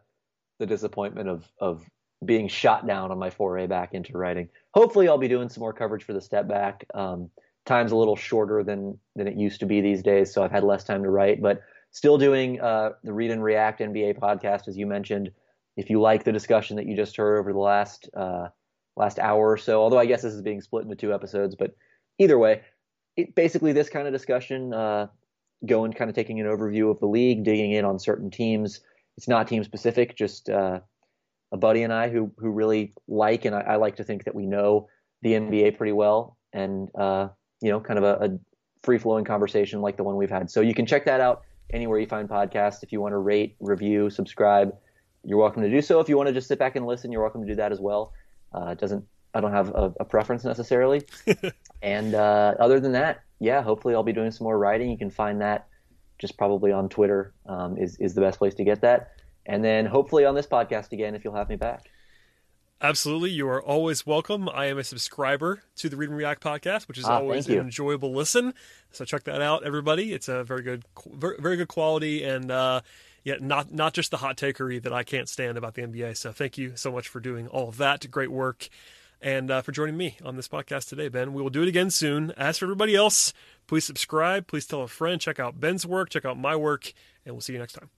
[0.60, 1.86] the disappointment of, of
[2.24, 4.48] being shot down on my foray back into writing.
[4.74, 6.86] Hopefully I'll be doing some more coverage for the step back.
[6.94, 7.30] Um,
[7.66, 10.34] time's a little shorter than, than it used to be these days.
[10.34, 13.82] So I've had less time to write, but still doing, uh, the read and react
[13.82, 15.32] NBA podcast, as you mentioned.
[15.76, 18.48] If you like the discussion that you just heard over the last, uh,
[18.96, 21.76] last hour or so, although I guess this is being split into two episodes, but
[22.20, 22.62] either way,
[23.18, 25.08] it, basically this kind of discussion, uh,
[25.66, 28.82] going kind of taking an overview of the league, digging in on certain teams.
[29.18, 30.82] It's not team specific, just uh,
[31.52, 34.36] a buddy and I who who really like, and I, I like to think that
[34.36, 34.90] we know
[35.22, 37.30] the NBA pretty well, and uh,
[37.62, 38.40] you know, kind of a, a
[38.84, 40.52] free flowing conversation like the one we've had.
[40.52, 42.84] So you can check that out anywhere you find podcasts.
[42.84, 44.76] If you want to rate, review, subscribe,
[45.24, 46.00] you're welcome to do so.
[46.00, 47.80] If you want to just sit back and listen, you're welcome to do that as
[47.80, 48.14] well.
[48.54, 51.04] Uh, doesn't I don't have a, a preference necessarily.
[51.86, 54.90] and uh, other than that, yeah, hopefully I'll be doing some more writing.
[54.90, 55.68] You can find that
[56.18, 59.12] just probably on Twitter um, is is the best place to get that.
[59.46, 61.90] And then hopefully on this podcast again, if you'll have me back.
[62.82, 64.50] Absolutely, you are always welcome.
[64.50, 67.60] I am a subscriber to the Read and React podcast, which is Ah, always an
[67.60, 68.54] enjoyable listen.
[68.92, 70.12] So check that out, everybody.
[70.14, 70.84] It's a very good,
[71.16, 72.82] very, good quality, and uh,
[73.24, 76.18] yeah, not not just the hot takery that I can't stand about the NBA.
[76.18, 78.10] So thank you so much for doing all of that.
[78.12, 78.70] Great work.
[79.26, 81.34] And uh, for joining me on this podcast today, Ben.
[81.34, 82.32] We will do it again soon.
[82.38, 83.34] As for everybody else,
[83.66, 84.46] please subscribe.
[84.46, 85.20] Please tell a friend.
[85.20, 86.12] Check out Ben's work.
[86.12, 86.94] Check out my work.
[87.26, 87.90] And we'll see you next time.